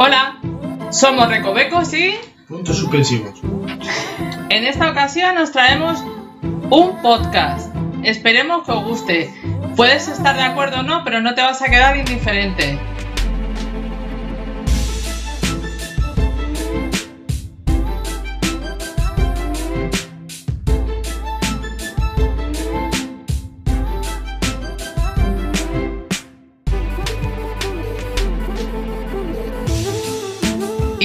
Hola, 0.00 0.38
somos 0.90 1.28
Recovecos 1.28 1.92
y 1.92 2.14
Puntos 2.46 2.78
suspensivos. 2.78 3.40
en 4.48 4.64
esta 4.64 4.90
ocasión 4.90 5.34
nos 5.34 5.50
traemos 5.50 6.04
un 6.70 7.02
podcast. 7.02 7.74
Esperemos 8.04 8.64
que 8.64 8.70
os 8.70 8.84
guste. 8.84 9.34
Puedes 9.74 10.06
estar 10.06 10.36
de 10.36 10.44
acuerdo 10.44 10.80
o 10.80 10.82
no, 10.84 11.02
pero 11.02 11.20
no 11.20 11.34
te 11.34 11.42
vas 11.42 11.60
a 11.62 11.66
quedar 11.66 11.96
indiferente. 11.96 12.78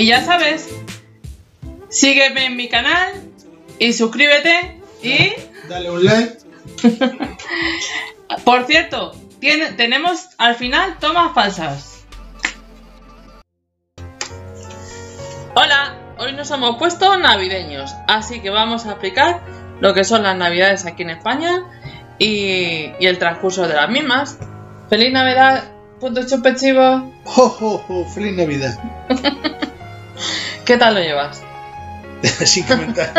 Y 0.04 0.08
ya 0.08 0.22
sabes, 0.22 0.68
sígueme 1.88 2.48
en 2.48 2.58
mi 2.58 2.68
canal 2.68 3.14
y 3.80 3.94
suscríbete 3.94 4.82
y... 5.02 5.32
Dale 5.70 5.90
un 5.92 6.04
like. 6.04 6.40
Por 8.44 8.66
cierto, 8.66 9.14
tiene- 9.40 9.72
tenemos 9.72 10.28
al 10.38 10.56
final 10.56 10.98
tomas 11.00 11.34
falsas. 11.34 12.04
Hola, 15.56 15.96
hoy 16.18 16.34
nos 16.34 16.52
hemos 16.52 16.76
puesto 16.76 17.16
navideños, 17.18 17.96
así 18.10 18.42
que 18.42 18.50
vamos 18.50 18.86
a 18.86 18.90
explicar 18.92 19.40
lo 19.80 19.94
que 19.94 20.04
son 20.04 20.24
las 20.24 20.36
navidades 20.36 20.86
aquí 20.86 21.04
en 21.04 21.12
España 21.12 21.64
y, 22.20 22.92
y 23.00 23.08
el 23.08 23.20
transcurso 23.20 23.70
de 23.70 23.76
las 23.76 23.90
mismas. 23.90 24.38
Feliz 24.90 25.14
Navidad, 25.14 25.64
puntos 26.02 26.30
suspensivos. 26.30 27.04
¡Jo, 27.24 27.48
jo, 27.48 27.78
jo! 27.88 28.06
¡Feliz 28.14 28.36
Navidad! 28.36 28.78
¿Qué 30.66 30.78
tal 30.78 30.94
lo 30.96 31.00
llevas? 31.02 31.42
Sin 32.24 32.66
comentar. 32.66 33.12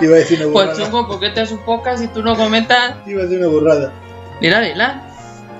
Iba 0.00 0.16
a 0.16 0.18
decir 0.18 0.42
una 0.44 0.52
Pues 0.52 0.66
burrada. 0.68 0.84
chungo, 0.84 1.08
porque 1.08 1.30
te 1.30 1.42
un 1.44 1.64
podcast 1.64 2.02
y 2.02 2.08
tú 2.08 2.22
no 2.22 2.36
comentas. 2.36 2.94
Iba 3.06 3.20
a 3.22 3.24
decir 3.24 3.38
una 3.38 3.48
burrada. 3.48 3.92
Dila, 4.40 4.60
dila. 4.60 5.02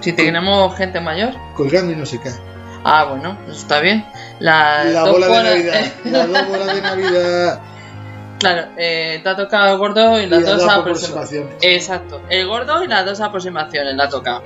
Si 0.00 0.12
tenemos 0.12 0.76
gente 0.76 1.00
mayor. 1.00 1.32
Colgando 1.54 1.92
y 1.92 1.96
no 1.96 2.04
se 2.04 2.20
cae. 2.20 2.32
Ah, 2.84 3.04
bueno, 3.04 3.36
eso 3.48 3.52
está 3.60 3.80
bien. 3.80 4.04
La, 4.38 4.84
La 4.84 5.04
bola 5.04 5.26
de 5.28 5.42
Navidad. 5.42 5.80
Las 6.04 6.28
dos 6.28 6.48
bolas 6.48 6.74
de 6.74 6.82
Navidad. 6.82 7.60
Claro, 8.38 8.62
eh, 8.76 9.20
te 9.22 9.28
ha 9.30 9.34
tocado 9.36 9.72
el 9.72 9.78
gordo 9.78 10.20
y 10.20 10.26
las 10.26 10.40
Y 10.40 10.42
dos 10.42 10.60
dos 10.60 10.70
aproximaciones. 10.70 11.14
aproximaciones. 11.54 11.54
Exacto, 11.62 12.20
el 12.28 12.46
gordo 12.46 12.84
y 12.84 12.86
las 12.86 13.06
dos 13.06 13.20
aproximaciones 13.22 13.94
la 13.94 14.04
ha 14.04 14.08
tocado. 14.10 14.42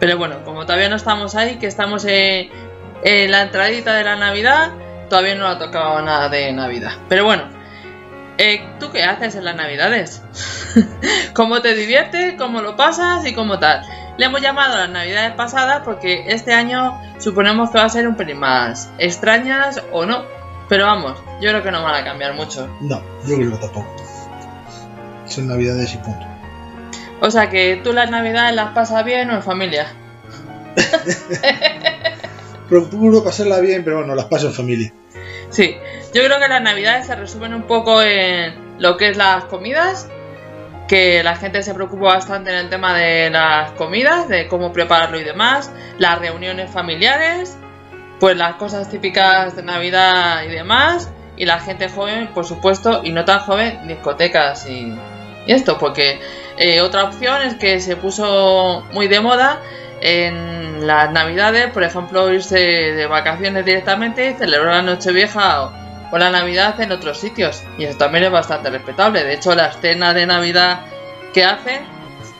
Pero 0.00 0.16
bueno, 0.16 0.36
como 0.44 0.64
todavía 0.64 0.88
no 0.88 0.96
estamos 0.96 1.34
ahí, 1.34 1.56
que 1.58 1.66
estamos 1.66 2.06
en, 2.06 2.48
en 3.04 3.30
la 3.30 3.42
entradita 3.42 3.92
de 3.94 4.04
la 4.04 4.16
Navidad, 4.16 4.70
todavía 5.08 5.34
no 5.34 5.46
ha 5.46 5.58
tocado 5.58 6.00
nada 6.02 6.28
de 6.28 6.52
Navidad. 6.52 6.92
Pero 7.08 7.24
bueno, 7.24 7.44
eh, 8.38 8.66
¿tú 8.78 8.90
qué 8.90 9.02
haces 9.02 9.34
en 9.34 9.44
las 9.44 9.56
Navidades? 9.56 10.22
¿Cómo 11.34 11.62
te 11.62 11.74
diviertes? 11.74 12.34
¿Cómo 12.36 12.60
lo 12.60 12.76
pasas? 12.76 13.26
Y 13.26 13.34
cómo 13.34 13.58
tal. 13.58 13.82
Le 14.18 14.26
hemos 14.26 14.40
llamado 14.40 14.74
a 14.74 14.78
las 14.78 14.90
Navidades 14.90 15.32
pasadas 15.32 15.82
porque 15.84 16.24
este 16.28 16.52
año 16.52 17.00
suponemos 17.18 17.70
que 17.70 17.78
va 17.78 17.84
a 17.84 17.88
ser 17.88 18.06
un 18.08 18.16
pelín 18.16 18.38
más 18.38 18.90
extrañas 18.98 19.82
o 19.92 20.06
no. 20.06 20.24
Pero 20.68 20.86
vamos, 20.86 21.18
yo 21.40 21.50
creo 21.50 21.62
que 21.62 21.70
no 21.70 21.82
van 21.82 21.94
a 21.94 22.04
cambiar 22.04 22.34
mucho. 22.34 22.68
No, 22.80 23.00
yo 23.26 23.36
creo 23.36 23.52
que 23.52 23.58
tampoco. 23.58 23.94
Son 25.26 25.46
Navidades 25.48 25.94
y 25.94 25.98
punto. 25.98 26.26
O 27.20 27.30
sea 27.30 27.48
que 27.48 27.80
tú 27.82 27.92
las 27.92 28.10
navidades 28.10 28.54
las 28.54 28.72
pasas 28.72 29.04
bien 29.04 29.30
o 29.30 29.34
en 29.34 29.42
familia. 29.42 29.86
Procuro 32.68 33.22
pasarla 33.22 33.60
bien, 33.60 33.84
pero 33.84 33.98
bueno, 33.98 34.14
las 34.14 34.26
paso 34.26 34.48
en 34.48 34.52
familia. 34.52 34.92
Sí, 35.50 35.76
yo 36.12 36.24
creo 36.24 36.38
que 36.38 36.48
las 36.48 36.62
navidades 36.62 37.06
se 37.06 37.14
resumen 37.14 37.54
un 37.54 37.62
poco 37.62 38.02
en 38.02 38.54
lo 38.78 38.96
que 38.96 39.08
es 39.08 39.16
las 39.16 39.44
comidas, 39.44 40.08
que 40.88 41.22
la 41.22 41.36
gente 41.36 41.62
se 41.62 41.74
preocupa 41.74 42.06
bastante 42.06 42.50
en 42.50 42.56
el 42.56 42.68
tema 42.68 42.94
de 42.94 43.30
las 43.30 43.72
comidas, 43.72 44.28
de 44.28 44.48
cómo 44.48 44.72
prepararlo 44.72 45.18
y 45.18 45.24
demás, 45.24 45.70
las 45.98 46.18
reuniones 46.18 46.70
familiares, 46.70 47.56
pues 48.20 48.36
las 48.36 48.56
cosas 48.56 48.88
típicas 48.88 49.54
de 49.56 49.62
Navidad 49.62 50.44
y 50.44 50.48
demás, 50.48 51.10
y 51.36 51.44
la 51.44 51.60
gente 51.60 51.88
joven, 51.88 52.28
por 52.28 52.44
supuesto, 52.44 53.02
y 53.04 53.12
no 53.12 53.24
tan 53.24 53.40
joven, 53.40 53.86
discotecas 53.86 54.66
y, 54.68 54.94
esto, 55.46 55.78
porque 55.78 56.18
eh, 56.56 56.80
otra 56.80 57.04
opción 57.04 57.42
es 57.42 57.54
que 57.54 57.80
se 57.80 57.94
puso 57.94 58.84
muy 58.92 59.06
de 59.06 59.20
moda 59.20 59.60
en 60.00 60.86
las 60.86 61.10
navidades, 61.10 61.70
por 61.70 61.82
ejemplo, 61.82 62.32
irse 62.32 62.58
de 62.58 63.06
vacaciones 63.06 63.64
directamente 63.64 64.30
y 64.30 64.34
celebrar 64.34 64.74
la 64.76 64.82
Nochevieja 64.82 65.64
o, 65.64 65.72
o 66.12 66.18
la 66.18 66.30
Navidad 66.30 66.80
en 66.80 66.92
otros 66.92 67.18
sitios. 67.18 67.62
Y 67.78 67.84
eso 67.84 67.98
también 67.98 68.24
es 68.24 68.30
bastante 68.30 68.70
respetable. 68.70 69.24
De 69.24 69.34
hecho, 69.34 69.54
las 69.54 69.80
cenas 69.80 70.14
de 70.14 70.26
Navidad 70.26 70.80
que 71.32 71.44
hacen 71.44 71.80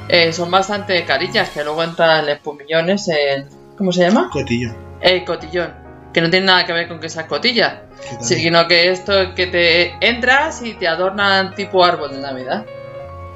eh, 0.09 0.33
son 0.33 0.50
bastante 0.50 1.05
carillas, 1.05 1.50
que 1.50 1.65
luego 1.65 1.83
entran 1.83 2.27
los 2.27 2.39
pumillones 2.39 3.09
en... 3.09 3.49
¿Cómo 3.77 3.93
se 3.93 4.03
llama? 4.03 4.31
Cotillo. 4.33 4.75
El 5.00 5.25
cotillón. 5.25 5.75
Que 6.12 6.21
no 6.21 6.31
tiene 6.31 6.47
nada 6.47 6.65
que 6.65 6.72
ver 6.72 6.89
con 6.89 6.99
que 6.99 7.11
sea 7.11 7.27
cotilla, 7.27 7.83
sino 8.21 8.66
que 8.66 8.91
esto 8.91 9.21
es 9.21 9.34
que 9.34 9.47
te 9.49 9.97
entras 10.00 10.62
y 10.62 10.72
te 10.72 10.89
adornan 10.89 11.55
tipo 11.55 11.84
árbol 11.84 12.12
de 12.12 12.21
Navidad. 12.21 12.65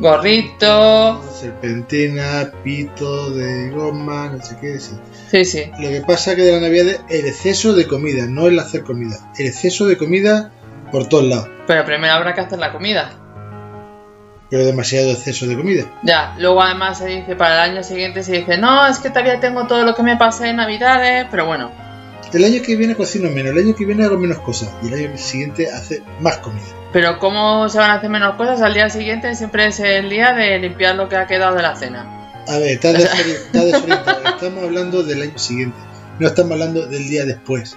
Gorrito. 0.01 1.23
Serpentina, 1.31 2.51
pito 2.65 3.31
de 3.31 3.71
goma, 3.71 4.31
no 4.31 4.43
sé 4.43 4.57
qué, 4.61 4.79
sí. 4.79 4.97
Sí, 5.31 5.45
sí. 5.45 5.71
Lo 5.79 5.89
que 5.91 6.01
pasa 6.01 6.35
que 6.35 6.43
de 6.43 6.53
la 6.53 6.61
Navidad 6.61 6.87
es 7.09 7.21
el 7.21 7.27
exceso 7.27 7.75
de 7.75 7.87
comida, 7.87 8.27
no 8.27 8.47
el 8.47 8.59
hacer 8.59 8.83
comida. 8.83 9.17
El 9.39 9.47
exceso 9.47 9.87
de 9.87 9.97
comida 9.99 10.51
por 10.91 11.07
todos 11.09 11.25
lados, 11.25 11.49
Pero 11.67 11.85
primero 11.85 12.15
habrá 12.15 12.35
que 12.35 12.41
hacer 12.41 12.59
la 12.59 12.73
comida. 12.73 13.11
pero 14.51 14.65
demasiado 14.65 15.11
exceso 15.13 15.47
de 15.47 15.57
comida. 15.57 15.85
Ya, 16.03 16.35
luego 16.39 16.61
además 16.61 16.99
se 16.99 17.07
dice 17.07 17.37
para 17.37 17.65
el 17.65 17.71
año 17.73 17.85
siguiente 17.85 18.25
se 18.25 18.33
dice, 18.39 18.59
no, 18.59 18.87
es 18.89 18.99
que 18.99 19.11
todavía 19.11 19.39
tengo 19.39 19.67
todo 19.69 19.85
lo 19.85 19.95
que 19.95 20.03
me 20.03 20.17
pasé 20.17 20.49
en 20.49 20.57
Navidades, 20.57 21.27
pero 21.31 21.47
bueno, 21.47 21.71
El 22.33 22.45
año 22.45 22.63
que 22.63 22.77
viene 22.77 22.95
cocino 22.95 23.29
menos, 23.31 23.53
el 23.53 23.59
año 23.59 23.75
que 23.75 23.85
viene 23.85 24.05
hago 24.05 24.17
menos 24.17 24.39
cosas 24.39 24.71
y 24.83 24.89
el 24.89 24.95
año 24.95 25.19
siguiente 25.19 25.69
hace 25.69 26.03
más 26.21 26.39
comida. 26.39 26.65
pero 26.93 27.19
¿cómo 27.19 27.69
se 27.69 27.79
van 27.79 27.91
a 27.91 27.95
hacer 27.95 28.09
menos 28.09 28.37
cosas? 28.37 28.61
Al 28.63 28.73
día 28.75 28.89
siguiente 28.89 29.35
siempre 29.35 29.67
es 29.67 29.81
el 29.81 30.09
día 30.09 30.33
de 30.33 30.59
limpiar 30.59 30.95
lo 30.95 31.09
que 31.09 31.17
ha 31.17 31.27
quedado 31.27 31.57
de 31.57 31.63
la 31.63 31.75
cena. 31.75 32.45
A 32.47 32.59
ver, 32.59 32.69
está, 32.69 32.91
está 32.91 33.65
desorientado. 33.65 34.23
Estamos 34.25 34.65
hablando 34.65 35.03
del 35.03 35.23
año 35.23 35.39
siguiente, 35.39 35.77
no 36.19 36.29
estamos 36.29 36.53
hablando 36.53 36.87
del 36.87 37.09
día 37.09 37.25
después. 37.25 37.77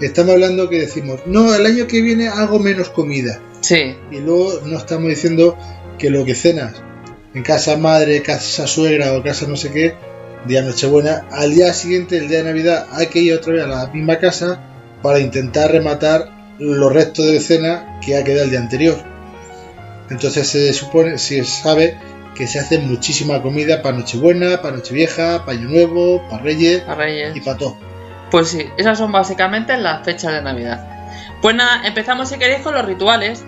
Estamos 0.00 0.34
hablando 0.34 0.68
que 0.68 0.80
decimos, 0.80 1.20
no, 1.24 1.54
el 1.54 1.64
año 1.64 1.86
que 1.86 2.02
viene 2.02 2.28
hago 2.28 2.58
menos 2.58 2.90
comida. 2.90 3.40
Sí, 3.60 3.96
Y 4.10 4.18
luego 4.18 4.60
no 4.66 4.76
estamos 4.76 5.08
diciendo 5.08 5.56
que 5.98 6.10
lo 6.10 6.24
que 6.24 6.34
cenas 6.34 6.82
en 7.36 7.42
casa 7.42 7.76
madre, 7.76 8.22
casa 8.22 8.66
suegra 8.66 9.12
o 9.12 9.22
casa 9.22 9.46
no 9.46 9.56
sé 9.56 9.70
qué, 9.70 9.94
día 10.46 10.62
Nochebuena, 10.62 11.26
al 11.30 11.54
día 11.54 11.72
siguiente, 11.72 12.18
el 12.18 12.28
día 12.28 12.38
de 12.38 12.44
Navidad, 12.44 12.86
hay 12.92 13.08
que 13.08 13.20
ir 13.20 13.34
otra 13.34 13.52
vez 13.52 13.64
a 13.64 13.68
la 13.68 13.86
misma 13.88 14.18
casa 14.18 14.60
para 15.02 15.18
intentar 15.20 15.70
rematar 15.70 16.30
los 16.58 16.92
restos 16.92 17.26
de 17.26 17.40
cena 17.40 18.00
que 18.04 18.16
ha 18.16 18.24
quedado 18.24 18.44
el 18.44 18.50
día 18.50 18.60
anterior. 18.60 18.96
Entonces 20.10 20.48
se 20.48 20.72
supone, 20.72 21.18
se 21.18 21.44
sabe 21.44 21.98
que 22.34 22.46
se 22.46 22.58
hace 22.58 22.78
muchísima 22.78 23.42
comida 23.42 23.82
para 23.82 23.96
Nochebuena, 23.96 24.62
para 24.62 24.76
Nochevieja, 24.76 25.44
para 25.44 25.58
Año 25.58 25.68
Nuevo, 25.68 26.22
para 26.28 26.42
Reyes 26.42 26.82
a 26.86 26.94
Reyes. 26.94 27.36
y 27.36 27.40
para 27.40 27.56
todo. 27.56 27.76
Pues 28.30 28.48
sí, 28.48 28.66
esas 28.76 28.98
son 28.98 29.12
básicamente 29.12 29.76
las 29.76 30.04
fechas 30.04 30.32
de 30.32 30.42
Navidad. 30.42 30.86
Pues 31.40 31.54
nada, 31.54 31.86
empezamos 31.86 32.28
si 32.28 32.38
queréis 32.38 32.60
con 32.60 32.74
los 32.74 32.84
rituales. 32.84 33.44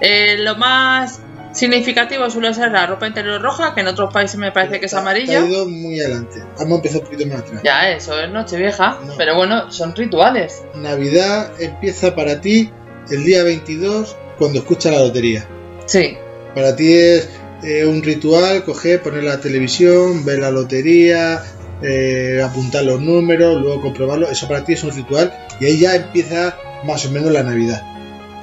Eh, 0.00 0.36
lo 0.38 0.56
más 0.56 1.20
significativo 1.52 2.30
suele 2.30 2.52
ser 2.54 2.70
la 2.72 2.86
ropa 2.86 3.06
interior 3.06 3.40
roja, 3.40 3.74
que 3.74 3.80
en 3.80 3.88
otros 3.88 4.12
países 4.12 4.36
me 4.38 4.52
parece 4.52 4.80
que 4.80 4.86
es 4.86 4.94
amarillo. 4.94 5.44
ido 5.46 5.68
muy 5.68 6.00
adelante. 6.00 6.42
Vamos 6.58 6.72
a 6.72 6.76
empezar 6.76 7.00
un 7.00 7.04
poquito 7.06 7.26
más 7.28 7.40
atrás. 7.40 7.62
Ya, 7.64 7.90
eso 7.90 8.20
es 8.20 8.30
Nochevieja, 8.30 8.98
No. 9.06 9.14
pero 9.16 9.34
bueno, 9.36 9.70
son 9.72 9.94
rituales. 9.94 10.62
Navidad 10.74 11.52
empieza 11.60 12.14
para 12.14 12.40
ti 12.40 12.70
el 13.10 13.24
día 13.24 13.42
22 13.42 14.16
cuando 14.38 14.58
escuchas 14.60 14.92
la 14.94 15.00
lotería. 15.00 15.46
Sí, 15.86 16.16
Para 16.54 16.74
ti 16.76 16.92
es 16.92 17.28
eh, 17.62 17.84
un 17.84 18.02
ritual, 18.02 18.64
coger, 18.64 19.02
poner 19.02 19.22
la 19.24 19.40
televisión, 19.40 20.24
ver 20.24 20.38
la 20.40 20.50
lotería, 20.50 21.42
eh, 21.82 22.40
apuntar 22.44 22.84
los 22.84 23.00
números, 23.00 23.60
luego 23.60 23.80
comprobarlo. 23.82 24.28
Eso 24.30 24.46
para 24.48 24.64
ti 24.64 24.72
es 24.74 24.82
un 24.84 24.90
ritual 24.92 25.32
y 25.60 25.66
ahí 25.66 25.78
ya 25.80 25.94
empieza 25.96 26.56
más 26.84 27.04
o 27.06 27.10
menos 27.10 27.30
la 27.32 27.42
Navidad. 27.42 27.82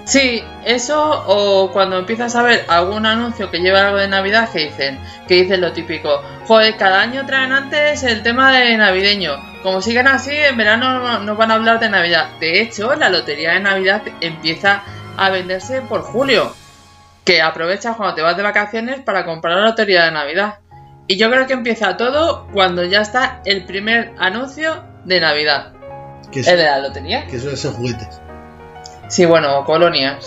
Sí, 0.07 0.41
eso 0.63 1.23
o 1.27 1.69
cuando 1.73 1.97
empiezas 1.97 2.33
a 2.37 2.41
ver 2.41 2.63
algún 2.69 3.05
anuncio 3.05 3.51
que 3.51 3.59
lleva 3.59 3.87
algo 3.87 3.97
de 3.97 4.07
Navidad 4.07 4.49
que 4.49 4.59
dicen, 4.67 4.97
que 5.27 5.35
dicen 5.43 5.59
lo 5.59 5.73
típico, 5.73 6.21
joder, 6.45 6.77
cada 6.77 7.01
año 7.01 7.25
traen 7.25 7.51
antes 7.51 8.03
el 8.03 8.23
tema 8.23 8.53
de 8.53 8.77
navideño. 8.77 9.33
Como 9.63 9.81
sigan 9.81 10.07
así, 10.07 10.31
en 10.33 10.55
verano 10.55 10.99
no- 10.99 11.19
no 11.19 11.35
van 11.35 11.51
a 11.51 11.55
hablar 11.55 11.81
de 11.81 11.89
Navidad. 11.89 12.29
De 12.39 12.61
hecho, 12.61 12.95
la 12.95 13.09
lotería 13.09 13.51
de 13.51 13.59
Navidad 13.59 14.01
empieza 14.21 14.81
a 15.17 15.29
venderse 15.29 15.81
por 15.81 16.03
julio. 16.03 16.55
Que 17.25 17.41
aprovechas 17.41 17.97
cuando 17.97 18.15
te 18.15 18.21
vas 18.21 18.37
de 18.37 18.43
vacaciones 18.43 19.01
para 19.01 19.25
comprar 19.25 19.57
la 19.57 19.65
lotería 19.65 20.05
de 20.05 20.11
Navidad. 20.11 20.59
Y 21.07 21.17
yo 21.17 21.29
creo 21.29 21.45
que 21.47 21.53
empieza 21.53 21.97
todo 21.97 22.47
cuando 22.53 22.85
ya 22.85 23.01
está 23.01 23.41
el 23.43 23.65
primer 23.65 24.13
anuncio 24.17 24.85
de 25.03 25.19
Navidad. 25.19 25.73
Que, 26.31 26.39
El 26.39 26.45
de 26.57 26.63
la 26.63 26.79
lotería. 26.79 27.27
que 27.27 27.37
suelen 27.39 27.57
ser 27.57 27.71
juguetes. 27.71 28.21
Sí, 29.09 29.25
bueno, 29.25 29.63
colonias. 29.65 30.25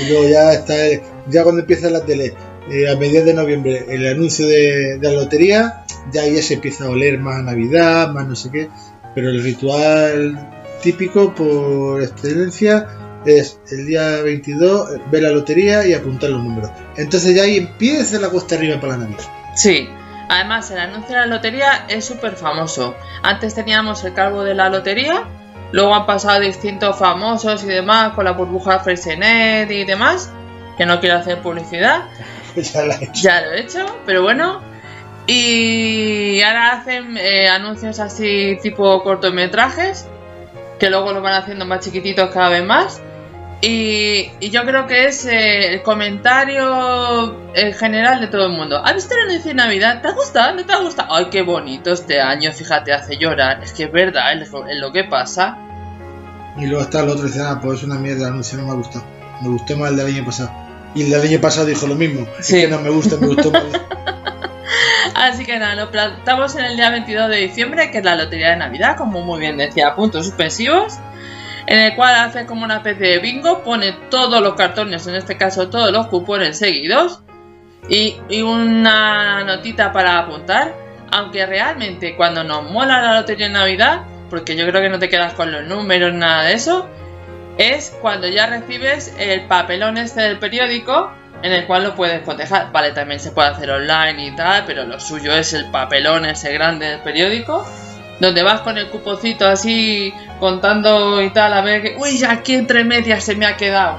Y 0.00 0.08
luego 0.10 0.28
ya 0.28 0.52
está, 0.52 0.86
el- 0.86 1.02
ya 1.28 1.42
cuando 1.42 1.60
empieza 1.62 1.90
la 1.90 2.04
tele, 2.04 2.34
eh, 2.70 2.90
a 2.90 2.96
mediados 2.96 3.26
de 3.26 3.34
noviembre, 3.34 3.86
el 3.88 4.06
anuncio 4.06 4.46
de, 4.46 4.98
de 4.98 5.08
la 5.08 5.14
lotería, 5.22 5.84
ya 6.12 6.22
ahí 6.22 6.40
se 6.42 6.54
empieza 6.54 6.84
a 6.84 6.90
oler 6.90 7.18
más 7.18 7.36
a 7.38 7.42
Navidad, 7.42 8.08
más 8.10 8.26
no 8.26 8.36
sé 8.36 8.50
qué. 8.50 8.68
Pero 9.14 9.30
el 9.30 9.42
ritual 9.42 10.50
típico 10.82 11.34
por 11.34 12.02
excelencia 12.02 12.86
es 13.24 13.58
el 13.70 13.86
día 13.86 14.22
22 14.22 14.90
eh, 14.94 15.00
ver 15.10 15.22
la 15.22 15.30
lotería 15.30 15.86
y 15.86 15.94
apuntar 15.94 16.30
los 16.30 16.42
números. 16.42 16.70
Entonces 16.96 17.34
ya 17.34 17.42
ahí 17.44 17.56
empieza 17.58 18.18
la 18.18 18.28
cuesta 18.28 18.54
arriba 18.56 18.78
para 18.80 18.92
la 18.96 19.04
Navidad. 19.04 19.24
Sí. 19.54 19.88
Además, 20.28 20.68
el 20.72 20.78
anuncio 20.80 21.14
de 21.14 21.20
la 21.20 21.26
lotería 21.26 21.86
es 21.88 22.04
súper 22.04 22.34
famoso. 22.34 22.96
Antes 23.22 23.54
teníamos 23.54 24.02
el 24.04 24.12
calvo 24.12 24.42
de 24.42 24.54
la 24.54 24.68
lotería, 24.68 25.22
luego 25.72 25.94
han 25.94 26.06
pasado 26.06 26.40
distintos 26.40 26.98
famosos 26.98 27.64
y 27.64 27.66
demás 27.66 28.12
con 28.14 28.24
la 28.24 28.32
burbuja 28.32 28.80
Freysenet 28.80 29.70
y 29.70 29.84
demás, 29.84 30.30
que 30.76 30.86
no 30.86 31.00
quiero 31.00 31.16
hacer 31.16 31.40
publicidad. 31.40 32.04
Ya 32.56 32.84
la 32.86 32.94
he 32.94 33.04
hecho. 33.04 33.12
Ya 33.20 33.40
lo 33.42 33.52
he 33.52 33.60
hecho, 33.60 33.98
pero 34.06 34.22
bueno. 34.22 34.62
Y 35.26 36.40
ahora 36.40 36.72
hacen 36.72 37.18
eh, 37.18 37.48
anuncios 37.48 38.00
así 38.00 38.58
tipo 38.62 39.02
cortometrajes, 39.02 40.06
que 40.78 40.88
luego 40.88 41.12
los 41.12 41.22
van 41.22 41.34
haciendo 41.34 41.66
más 41.66 41.84
chiquititos 41.84 42.30
cada 42.30 42.48
vez 42.48 42.64
más. 42.64 43.02
Y, 43.62 44.30
y 44.38 44.50
yo 44.50 44.64
creo 44.64 44.86
que 44.86 45.06
es 45.06 45.24
eh, 45.24 45.72
el 45.72 45.82
comentario 45.82 47.52
en 47.54 47.72
general 47.72 48.20
de 48.20 48.26
todo 48.26 48.46
el 48.46 48.52
mundo. 48.52 48.76
¿Has 48.84 48.94
visto 48.94 49.14
el 49.14 49.30
anuncio 49.30 49.50
de 49.50 49.54
Navidad? 49.54 50.02
¿Te 50.02 50.08
ha 50.08 50.12
gustado? 50.12 50.54
¿No 50.54 50.64
te 50.64 50.72
ha 50.72 50.80
gustado? 50.80 51.14
¡Ay, 51.14 51.26
qué 51.30 51.42
bonito 51.42 51.92
este 51.92 52.20
año! 52.20 52.52
Fíjate, 52.52 52.92
hace 52.92 53.16
llorar. 53.16 53.62
Es 53.62 53.72
que 53.72 53.84
es 53.84 53.92
verdad, 53.92 54.40
es 54.40 54.50
lo, 54.50 54.66
es 54.66 54.76
lo 54.76 54.92
que 54.92 55.04
pasa. 55.04 55.58
Y 56.58 56.66
luego 56.66 56.82
está 56.82 57.00
el 57.00 57.08
otro 57.08 57.26
dice, 57.26 57.40
ah, 57.42 57.58
pues 57.62 57.78
es 57.78 57.84
una 57.84 57.96
mierda, 57.96 58.26
el 58.26 58.32
anuncio 58.32 58.58
no 58.58 58.66
me 58.66 58.72
ha 58.72 58.74
gustado. 58.74 59.04
Me 59.40 59.48
gustó 59.48 59.76
más 59.76 59.90
el 59.90 59.96
del 59.96 60.06
año 60.06 60.24
pasado. 60.24 60.50
Y 60.94 61.02
el 61.02 61.10
del 61.10 61.22
año 61.22 61.40
pasado 61.40 61.66
dijo 61.66 61.86
lo 61.86 61.94
mismo. 61.94 62.26
Sí. 62.40 62.56
Es 62.56 62.64
que 62.64 62.68
no 62.68 62.80
me 62.80 62.90
gusta, 62.90 63.16
me 63.16 63.26
gustó 63.26 63.50
más. 63.50 63.64
Así 65.14 65.46
que 65.46 65.58
nada, 65.58 65.74
lo 65.74 65.90
plantamos 65.90 66.54
en 66.56 66.64
el 66.66 66.76
día 66.76 66.90
22 66.90 67.30
de 67.30 67.36
diciembre, 67.38 67.90
que 67.90 67.98
es 67.98 68.04
la 68.04 68.16
lotería 68.16 68.50
de 68.50 68.56
Navidad, 68.56 68.96
como 68.96 69.22
muy 69.22 69.40
bien 69.40 69.56
decía, 69.56 69.94
puntos 69.94 70.26
suspensivos, 70.26 70.98
en 71.66 71.78
el 71.78 71.94
cual 71.96 72.14
hace 72.14 72.46
como 72.46 72.64
una 72.64 72.76
especie 72.76 73.08
de 73.08 73.18
bingo, 73.18 73.62
pone 73.62 73.92
todos 74.10 74.40
los 74.40 74.54
cartones, 74.54 75.06
en 75.06 75.16
este 75.16 75.36
caso 75.36 75.68
todos 75.68 75.90
los 75.90 76.06
cupones 76.06 76.58
seguidos, 76.58 77.22
y, 77.88 78.16
y 78.28 78.42
una 78.42 79.44
notita 79.44 79.92
para 79.92 80.18
apuntar, 80.18 80.74
aunque 81.12 81.46
realmente 81.46 82.16
cuando 82.16 82.44
nos 82.44 82.70
mola 82.70 83.00
la 83.00 83.20
lotería 83.20 83.46
de 83.46 83.52
Navidad, 83.52 84.02
porque 84.30 84.56
yo 84.56 84.66
creo 84.66 84.82
que 84.82 84.88
no 84.88 84.98
te 84.98 85.08
quedas 85.08 85.34
con 85.34 85.52
los 85.52 85.64
números, 85.64 86.12
nada 86.14 86.44
de 86.44 86.54
eso, 86.54 86.88
es 87.58 87.96
cuando 88.00 88.28
ya 88.28 88.46
recibes 88.46 89.14
el 89.18 89.46
papelón 89.46 89.96
este 89.96 90.22
del 90.22 90.38
periódico 90.38 91.10
en 91.42 91.52
el 91.52 91.66
cual 91.66 91.84
lo 91.84 91.94
puedes 91.94 92.22
cotejar. 92.22 92.72
Vale, 92.72 92.92
también 92.92 93.20
se 93.20 93.30
puede 93.30 93.48
hacer 93.48 93.70
online 93.70 94.26
y 94.26 94.36
tal, 94.36 94.64
pero 94.66 94.84
lo 94.84 95.00
suyo 95.00 95.32
es 95.32 95.52
el 95.52 95.70
papelón 95.70 96.24
ese 96.26 96.52
grande 96.52 96.86
del 96.86 97.00
periódico, 97.00 97.66
donde 98.20 98.42
vas 98.42 98.60
con 98.62 98.78
el 98.78 98.88
cupocito 98.88 99.46
así 99.46 100.12
contando 100.40 101.20
y 101.22 101.30
tal, 101.30 101.52
a 101.52 101.60
ver 101.62 101.82
que, 101.82 101.96
uy, 101.98 102.22
aquí 102.24 102.54
entre 102.54 102.84
medias 102.84 103.24
se 103.24 103.34
me 103.36 103.46
ha 103.46 103.56
quedado. 103.56 103.98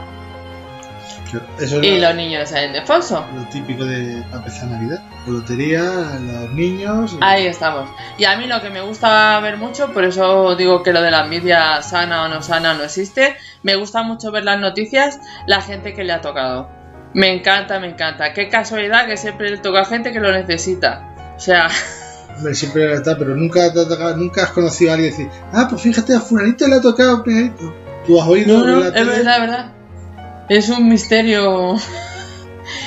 Eso 1.60 1.84
Y 1.84 2.00
los 2.00 2.16
niños 2.16 2.50
salen 2.50 2.72
de 2.72 2.81
foso. 2.84 3.25
lo 3.36 3.44
típico 3.50 3.84
de 3.84 4.14
empezar 4.31 4.69
Navidad. 4.69 5.02
La 5.25 5.34
lotería, 5.34 5.81
los 5.84 6.52
niños. 6.54 7.14
y- 7.14 7.18
Ahí 7.22 7.48
estamos. 7.48 7.90
Y 8.18 8.24
a 8.24 8.38
mí 8.38 8.48
lo 8.48 8.62
que 8.62 8.69
me 8.69 8.80
gusta 8.80 9.38
ver 9.42 9.58
mucho, 9.58 9.92
por 9.92 10.06
eso 10.06 10.56
digo 10.56 10.84
que 10.84 10.94
lo 10.94 11.02
de 11.02 11.12
la 11.12 11.25
envidia 11.25 11.81
sana 11.81 12.24
o 12.24 12.28
no 12.30 12.42
sana 12.42 12.74
no 12.75 12.84
existe, 12.84 13.36
me 13.62 13.75
gusta 13.75 14.04
mucho 14.04 14.31
ver 14.31 14.46
las 14.46 14.58
noticias, 14.60 15.20
la 15.48 15.62
gente 15.62 15.94
que 15.94 16.06
le 16.06 16.13
ha 16.13 16.22
tocado. 16.22 16.70
Me 17.13 17.30
encanta, 17.34 17.78
me 17.81 17.88
encanta. 17.88 18.31
Qué 18.34 18.48
casualidad 18.48 19.06
que 19.08 19.18
siempre 19.18 19.50
le 19.50 19.58
toca 19.58 19.81
a 19.81 19.86
gente 19.86 20.13
que 20.13 20.22
lo 20.22 20.31
necesita. 20.31 21.10
O 21.36 21.40
sea, 21.42 21.68
siempre 22.54 23.00
tal, 23.01 23.18
pero 23.18 23.36
nunca, 23.36 23.72
nunca 24.16 24.44
has 24.44 24.51
conocido 24.51 24.92
a 24.92 24.94
alguien 24.95 25.13
y 25.13 25.18
decir, 25.18 25.30
ah, 25.54 25.68
pues 25.69 25.81
fíjate, 25.81 26.13
a 26.16 26.22
Fulanito 26.22 26.68
le 26.68 26.75
ha 26.75 26.81
tocado. 26.81 27.24
Tú 28.06 28.22
has 28.22 28.28
oído 28.28 28.60
no, 28.60 28.66
no, 28.66 28.86
es 28.86 28.94
verdad, 28.94 29.36
es 29.36 29.42
verdad. 29.42 29.72
Es 30.50 30.69
un 30.69 30.88
misterio. 30.88 31.78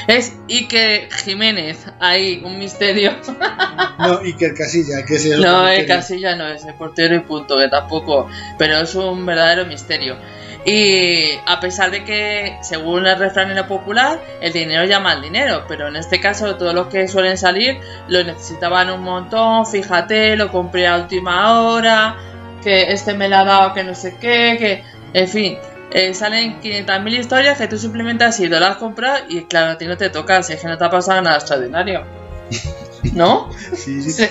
Es 0.06 0.34
Ike 0.46 1.08
Jiménez, 1.24 1.86
ahí, 2.00 2.42
un 2.44 2.58
misterio. 2.58 3.12
No, 3.98 4.18
Iker 4.20 4.54
Casilla, 4.54 5.04
que 5.04 5.16
es 5.16 5.26
No, 5.26 5.36
otro 5.36 5.68
es 5.68 5.78
misterio. 5.78 5.94
Casilla 5.94 6.36
no 6.36 6.48
es 6.48 6.64
el 6.64 6.74
portero 6.74 7.14
y 7.14 7.20
punto, 7.20 7.58
que 7.58 7.68
tampoco. 7.68 8.28
Pero 8.58 8.78
es 8.78 8.94
un 8.94 9.24
verdadero 9.26 9.66
misterio. 9.66 10.16
Y 10.64 11.38
a 11.46 11.58
pesar 11.58 11.90
de 11.90 12.04
que, 12.04 12.58
según 12.62 13.06
el 13.06 13.18
refrán 13.18 13.66
popular, 13.66 14.20
el 14.40 14.52
dinero 14.52 14.84
llama 14.84 15.12
al 15.12 15.22
dinero, 15.22 15.64
pero 15.66 15.88
en 15.88 15.96
este 15.96 16.20
caso 16.20 16.56
todos 16.56 16.74
los 16.74 16.88
que 16.88 17.08
suelen 17.08 17.38
salir 17.38 17.80
lo 18.08 18.22
necesitaban 18.22 18.90
un 18.90 19.02
montón, 19.02 19.66
fíjate, 19.66 20.36
lo 20.36 20.52
compré 20.52 20.86
a 20.86 20.96
última 20.96 21.60
hora, 21.62 22.16
que 22.62 22.92
este 22.92 23.14
me 23.14 23.28
la 23.28 23.40
ha 23.40 23.44
dado, 23.44 23.74
que 23.74 23.84
no 23.84 23.94
sé 23.94 24.16
qué, 24.20 24.56
que, 24.58 24.84
en 25.18 25.28
fin, 25.28 25.58
eh, 25.92 26.12
salen 26.12 26.60
500.000 26.60 27.18
historias 27.18 27.58
que 27.58 27.66
tú 27.66 27.78
simplemente 27.78 28.24
has 28.24 28.38
ido, 28.38 28.60
las 28.60 28.76
has 28.76 29.22
y 29.28 29.44
claro, 29.44 29.72
a 29.72 29.78
ti 29.78 29.86
no 29.86 29.96
te 29.96 30.10
toca, 30.10 30.42
si 30.42 30.52
es 30.52 30.60
que 30.60 30.68
no 30.68 30.76
te 30.76 30.84
ha 30.84 30.90
pasado 30.90 31.22
nada 31.22 31.36
extraordinario. 31.36 32.04
¿No? 33.14 33.50
Sí, 33.74 34.02
sí. 34.02 34.24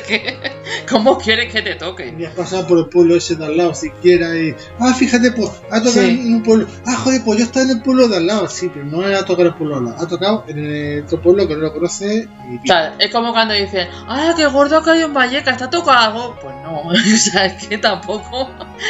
¿Cómo 0.90 1.18
quieres 1.18 1.52
que 1.52 1.62
te 1.62 1.76
toque? 1.76 2.12
Ni 2.12 2.26
has 2.26 2.34
pasado 2.34 2.68
por 2.68 2.78
el 2.80 2.86
pueblo 2.88 3.16
ese 3.16 3.36
de 3.36 3.46
al 3.46 3.58
lado 3.58 3.74
siquiera 3.74 4.36
y... 4.38 4.56
Ah, 4.80 4.94
fíjate, 4.94 5.32
pues 5.32 5.50
ha 5.72 5.80
tocado 5.82 5.92
Sí. 6.06 6.22
en 6.22 6.36
un 6.36 6.44
pueblo... 6.44 6.68
Ah, 6.86 6.96
joder, 6.96 7.22
pues 7.24 7.40
yo 7.40 7.46
estaba 7.46 7.66
en 7.66 7.72
el 7.72 7.82
pueblo 7.82 8.08
de 8.08 8.18
al 8.18 8.28
lado. 8.28 8.48
Sí, 8.48 8.70
pero 8.74 8.86
no 8.86 9.08
era 9.08 9.26
tocar 9.26 9.48
el 9.48 9.54
pueblo 9.56 9.76
de 9.76 9.80
al 9.80 9.86
lado. 9.94 10.04
Ha 10.06 10.08
tocado 10.08 10.46
en 10.48 11.04
otro 11.04 11.22
pueblo 11.22 11.48
que 11.48 11.56
no 11.56 11.62
lo 11.62 11.74
conoce 11.74 12.28
y... 12.52 12.72
Es 13.00 13.12
como 13.12 13.32
cuando 13.32 13.54
dicen, 13.54 13.88
¡ah, 14.08 14.34
qué 14.36 14.46
gordo 14.48 14.84
que 14.84 14.92
hay 14.92 15.02
en 15.02 15.14
Vallecas! 15.14 15.54
¿Está 15.54 15.70
tocado 15.70 15.98
algo? 15.98 16.40
Pues 16.42 16.56
no, 16.64 16.82
o 16.90 17.18
sea, 17.18 17.46
es 17.46 17.68
que 17.68 17.78
tampoco, 17.78 18.50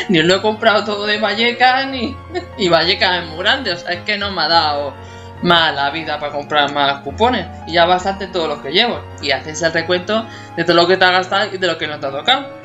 ni 0.10 0.22
lo 0.22 0.36
he 0.36 0.42
comprado 0.42 0.84
todo 0.84 1.06
de 1.06 1.20
Vallecas, 1.20 1.88
ni. 1.88 2.16
Y 2.58 2.70
Vallecas 2.70 3.24
es 3.24 3.30
muy 3.30 3.40
grande, 3.40 3.72
o 3.72 3.78
sea, 3.78 3.92
es 3.92 4.02
que 4.02 4.18
no 4.18 4.32
me 4.32 4.42
ha 4.42 4.48
dado 4.48 4.94
más 5.42 5.74
la 5.74 5.90
vida 5.92 6.20
para 6.20 6.32
comprar 6.32 6.74
más 6.74 7.02
cupones. 7.02 7.48
Y 7.68 7.74
ya 7.74 7.86
bastante 7.86 8.28
todo 8.28 8.48
lo 8.48 8.62
que 8.62 8.72
llevo. 8.72 9.02
Y 9.22 9.32
haces 9.32 9.62
el 9.62 9.74
recuento 9.74 10.26
de 10.56 10.64
todo 10.64 10.76
lo 10.76 10.88
que 10.88 10.98
te 10.98 11.06
ha 11.06 11.12
gastado 11.12 11.54
y 11.54 11.58
de 11.58 11.68
lo 11.68 11.78
que 11.78 11.88
no 11.88 12.00
te 12.00 12.08
ha 12.08 12.12
tocado. 12.12 12.60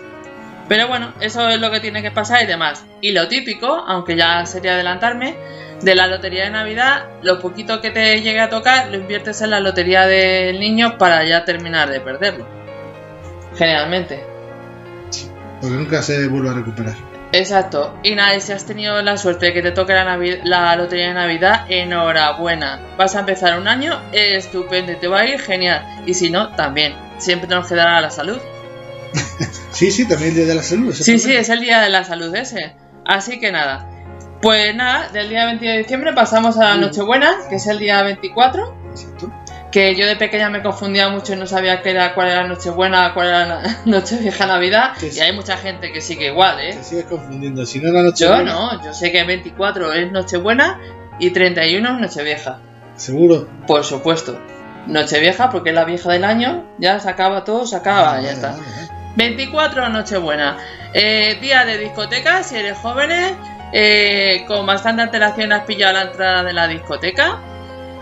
Pero 0.69 0.89
bueno, 0.89 1.13
eso 1.21 1.49
es 1.49 1.61
lo 1.61 1.71
que 1.71 1.81
tiene 1.81 2.03
que 2.03 2.11
pasar 2.11 2.43
y 2.43 2.47
demás. 2.47 2.85
Y 3.01 3.13
lo 3.13 3.29
típico, 3.29 3.67
aunque 3.67 4.17
ya 4.17 4.47
sería 4.47 4.75
adelantarme, 4.75 5.37
de 5.83 5.95
la 5.95 6.07
lotería 6.07 6.45
de 6.45 6.51
Navidad, 6.51 7.05
lo 7.23 7.41
poquito 7.41 7.81
que 7.81 7.91
te 7.91 8.23
llegue 8.23 8.41
a 8.41 8.49
tocar 8.49 8.89
lo 8.89 8.97
inviertes 8.97 9.43
en 9.43 9.51
la 9.51 9.61
lotería 9.61 10.07
del 10.07 10.59
niño 10.59 10.97
para 10.97 11.25
ya 11.25 11.45
terminar 11.45 11.91
de 11.91 12.01
perderlo. 12.01 12.47
Generalmente. 13.57 14.25
Porque 15.61 15.77
nunca 15.77 16.03
se 16.03 16.27
vuelve 16.29 16.51
a 16.51 16.55
recuperar. 16.55 17.14
Exacto. 17.39 17.99
Y 18.03 18.15
nada, 18.15 18.37
y 18.37 18.41
si 18.41 18.53
has 18.53 18.65
tenido 18.65 19.01
la 19.03 19.17
suerte 19.17 19.47
de 19.47 19.53
que 19.53 19.63
te 19.63 19.73
toque 19.73 19.93
la, 19.93 20.05
Navi- 20.05 20.41
la 20.45 20.75
lotería 20.77 21.09
de 21.09 21.15
Navidad, 21.15 21.67
enhorabuena. 21.69 22.81
Vas 22.97 23.17
a 23.17 23.21
empezar 23.21 23.59
un 23.59 23.67
año 23.69 24.01
estupendo 24.13 24.93
y 24.93 24.97
te 24.97 25.09
va 25.09 25.21
a 25.21 25.27
ir 25.27 25.41
genial. 25.41 25.85
Y 26.07 26.15
si 26.15 26.31
no, 26.31 26.55
también. 26.55 26.95
Siempre 27.19 27.49
nos 27.49 27.67
quedará 27.69 28.01
la 28.01 28.11
salud. 28.11 28.39
Sí, 29.73 29.91
sí, 29.91 30.07
también 30.07 30.31
el 30.31 30.37
Día 30.37 30.47
de 30.47 30.55
la 30.55 30.63
Salud. 30.63 30.95
Sí, 30.95 31.19
sí, 31.19 31.35
es 31.35 31.49
el 31.49 31.59
día 31.61 31.81
de 31.81 31.89
la 31.91 32.05
salud 32.05 32.33
ese. 32.37 32.77
Así 33.05 33.41
que 33.41 33.51
nada. 33.51 33.89
Pues 34.41 34.73
nada, 34.77 35.09
del 35.09 35.29
día 35.29 35.47
22 35.47 35.73
de 35.73 35.79
diciembre 35.83 36.13
pasamos 36.13 36.57
a 36.59 36.65
la 36.71 36.77
Nochebuena, 36.77 37.39
que 37.49 37.57
es 37.57 37.67
el 37.67 37.81
día 37.81 38.01
24. 38.05 38.73
Exacto. 38.93 39.33
Que 39.75 39.97
yo 39.97 40.07
de 40.07 40.15
pequeña 40.15 40.51
me 40.51 40.63
confundía 40.63 41.09
mucho 41.09 41.33
y 41.33 41.37
no 41.37 41.49
sabía 41.49 41.83
qué 41.83 41.91
era, 41.91 42.15
cuál 42.15 42.29
era 42.29 42.47
Nochebuena, 42.47 43.13
cuál 43.13 43.27
era 43.27 43.63
Nochevieja 43.87 44.47
Navidad. 44.47 44.93
Que 44.97 45.11
sí. 45.11 45.19
Y 45.19 45.21
hay 45.21 45.33
mucha 45.33 45.57
gente 45.57 45.91
que 45.91 46.01
sigue 46.01 46.27
igual, 46.27 46.61
¿eh? 46.61 46.75
Te 46.75 46.85
sigues 46.85 47.07
confundiendo. 47.07 47.67
Si 47.67 47.81
no 47.81 47.91
la 47.91 48.05
noche... 48.05 48.25
Yo 48.25 48.45
no, 48.45 48.81
yo 48.85 48.95
sé 48.95 49.11
que 49.11 49.25
24 49.25 49.93
es 49.95 50.13
Nochebuena 50.13 50.79
y 51.19 51.31
31 51.31 51.89
es 51.93 52.01
Nochevieja. 52.01 52.61
Seguro. 52.95 53.49
Por 53.67 53.83
supuesto. 53.83 54.41
Nochevieja 54.87 55.51
porque 55.51 55.71
es 55.71 55.75
la 55.75 55.85
vieja 55.85 56.13
del 56.13 56.23
año, 56.23 56.65
ya 56.79 57.01
se 57.01 57.11
acaba 57.11 57.43
todo, 57.43 57.67
se 57.67 57.75
acaba, 57.75 58.13
Vale, 58.13 58.23
ya 58.27 58.31
está. 58.31 58.51
vale, 58.53 58.63
vale. 58.63 58.89
24 59.17 59.89
Nochebuena. 59.89 60.57
Eh, 60.93 61.37
día 61.41 61.65
de 61.65 61.79
discoteca, 61.79 62.45
si 62.45 62.55
eres 62.55 62.79
jóvenes, 62.79 63.33
eh, 63.73 64.45
con 64.47 64.67
bastante 64.67 65.03
antelación 65.03 65.53
has 65.53 65.65
pillado 65.65 65.95
la 65.95 66.03
entrada 66.03 66.45
de 66.45 66.53
la 66.53 66.69
discoteca. 66.69 67.41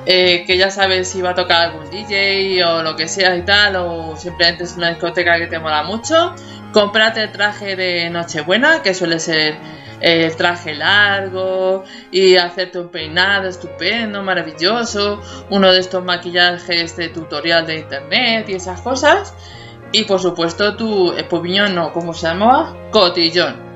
Eh, 0.04 0.44
que 0.46 0.56
ya 0.56 0.70
sabes 0.70 1.08
si 1.08 1.22
va 1.22 1.30
a 1.30 1.34
tocar 1.34 1.68
algún 1.68 1.88
DJ 1.90 2.64
o 2.64 2.82
lo 2.82 2.96
que 2.96 3.08
sea 3.08 3.36
y 3.36 3.42
tal, 3.42 3.76
o 3.76 4.16
simplemente 4.16 4.64
es 4.64 4.76
una 4.76 4.90
discoteca 4.90 5.38
que 5.38 5.46
te 5.46 5.58
mola 5.58 5.82
mucho. 5.82 6.34
Comprate 6.72 7.22
el 7.22 7.32
traje 7.32 7.76
de 7.76 8.10
Nochebuena, 8.10 8.82
que 8.82 8.94
suele 8.94 9.20
ser 9.20 9.54
eh, 10.00 10.26
el 10.26 10.36
traje 10.36 10.74
largo 10.74 11.84
y 12.10 12.36
hacerte 12.36 12.80
un 12.80 12.88
peinado 12.88 13.48
estupendo, 13.48 14.22
maravilloso, 14.22 15.20
uno 15.50 15.72
de 15.72 15.78
estos 15.78 16.02
maquillajes 16.04 16.96
de 16.96 17.08
tutorial 17.08 17.66
de 17.66 17.78
internet 17.78 18.48
y 18.48 18.54
esas 18.54 18.80
cosas. 18.80 19.34
Y 19.92 20.04
por 20.04 20.20
supuesto 20.20 20.74
tu 20.76 21.12
espumiñón, 21.12 21.74
no, 21.74 21.92
¿cómo 21.92 22.14
se 22.14 22.26
llamaba? 22.26 22.74
Cotillón. 22.90 23.71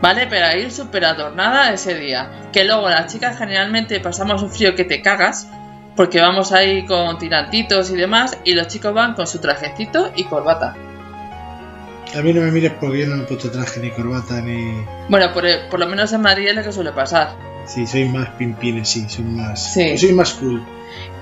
¿Vale? 0.00 0.26
Para 0.26 0.56
ir 0.56 0.70
súper 0.70 1.04
adornada 1.04 1.72
ese 1.72 1.94
día. 1.94 2.48
Que 2.52 2.64
luego 2.64 2.88
las 2.88 3.12
chicas 3.12 3.38
generalmente 3.38 4.00
pasamos 4.00 4.42
un 4.42 4.50
frío 4.50 4.74
que 4.74 4.84
te 4.84 5.02
cagas, 5.02 5.48
porque 5.96 6.20
vamos 6.20 6.52
ahí 6.52 6.86
con 6.86 7.18
tirantitos 7.18 7.90
y 7.90 7.96
demás, 7.96 8.38
y 8.44 8.54
los 8.54 8.68
chicos 8.68 8.94
van 8.94 9.14
con 9.14 9.26
su 9.26 9.40
trajecito 9.40 10.12
y 10.14 10.24
corbata. 10.24 10.76
A 12.16 12.22
mí 12.22 12.32
no 12.32 12.40
me 12.40 12.50
mires 12.50 12.72
porque 12.80 13.00
yo 13.00 13.06
no 13.06 13.16
me 13.16 13.24
he 13.24 13.26
puesto 13.26 13.50
traje 13.50 13.80
ni 13.80 13.90
corbata 13.90 14.40
ni... 14.40 14.82
Bueno, 15.08 15.32
por, 15.34 15.44
por 15.68 15.78
lo 15.78 15.86
menos 15.86 16.12
en 16.12 16.22
Madrid 16.22 16.48
es 16.48 16.54
lo 16.54 16.62
que 16.62 16.72
suele 16.72 16.92
pasar. 16.92 17.47
Sí, 17.68 17.86
soy 17.86 18.08
más 18.08 18.30
pimpines, 18.30 18.88
sí, 18.88 19.06
soy 19.08 19.24
más... 19.24 19.72
Sí. 19.74 19.96
Soy 19.98 20.12
más 20.12 20.32
cool. 20.34 20.62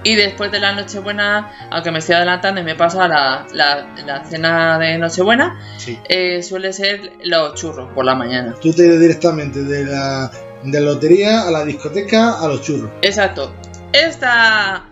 Y 0.05 0.15
después 0.15 0.53
de 0.53 0.61
la 0.61 0.73
Nochebuena, 0.73 1.51
aunque 1.71 1.91
me 1.91 1.99
estoy 1.99 2.15
adelantando 2.15 2.61
y 2.61 2.65
me 2.65 2.77
pasa 2.77 3.09
la, 3.09 3.45
la, 3.53 3.89
la 4.07 4.25
cena 4.25 4.79
de 4.79 4.97
Nochebuena, 4.99 5.59
Sí. 5.79 5.99
eh, 6.09 6.43
suele 6.43 6.73
ser 6.73 7.15
los 7.25 7.55
churros 7.55 7.91
por 7.93 8.05
la 8.05 8.15
mañana. 8.15 8.55
Tú 8.63 8.73
te 8.73 8.87
ibas 8.87 9.01
directamente 9.01 9.65
de 9.65 9.85
la, 9.85 10.31
de 10.63 10.81
la 10.81 10.87
lotería 10.93 11.43
a 11.43 11.51
la 11.51 11.65
discoteca 11.65 12.39
a 12.41 12.47
los 12.47 12.63
churros. 12.63 12.93
Exacto. 13.03 13.53
Esta 13.93 14.85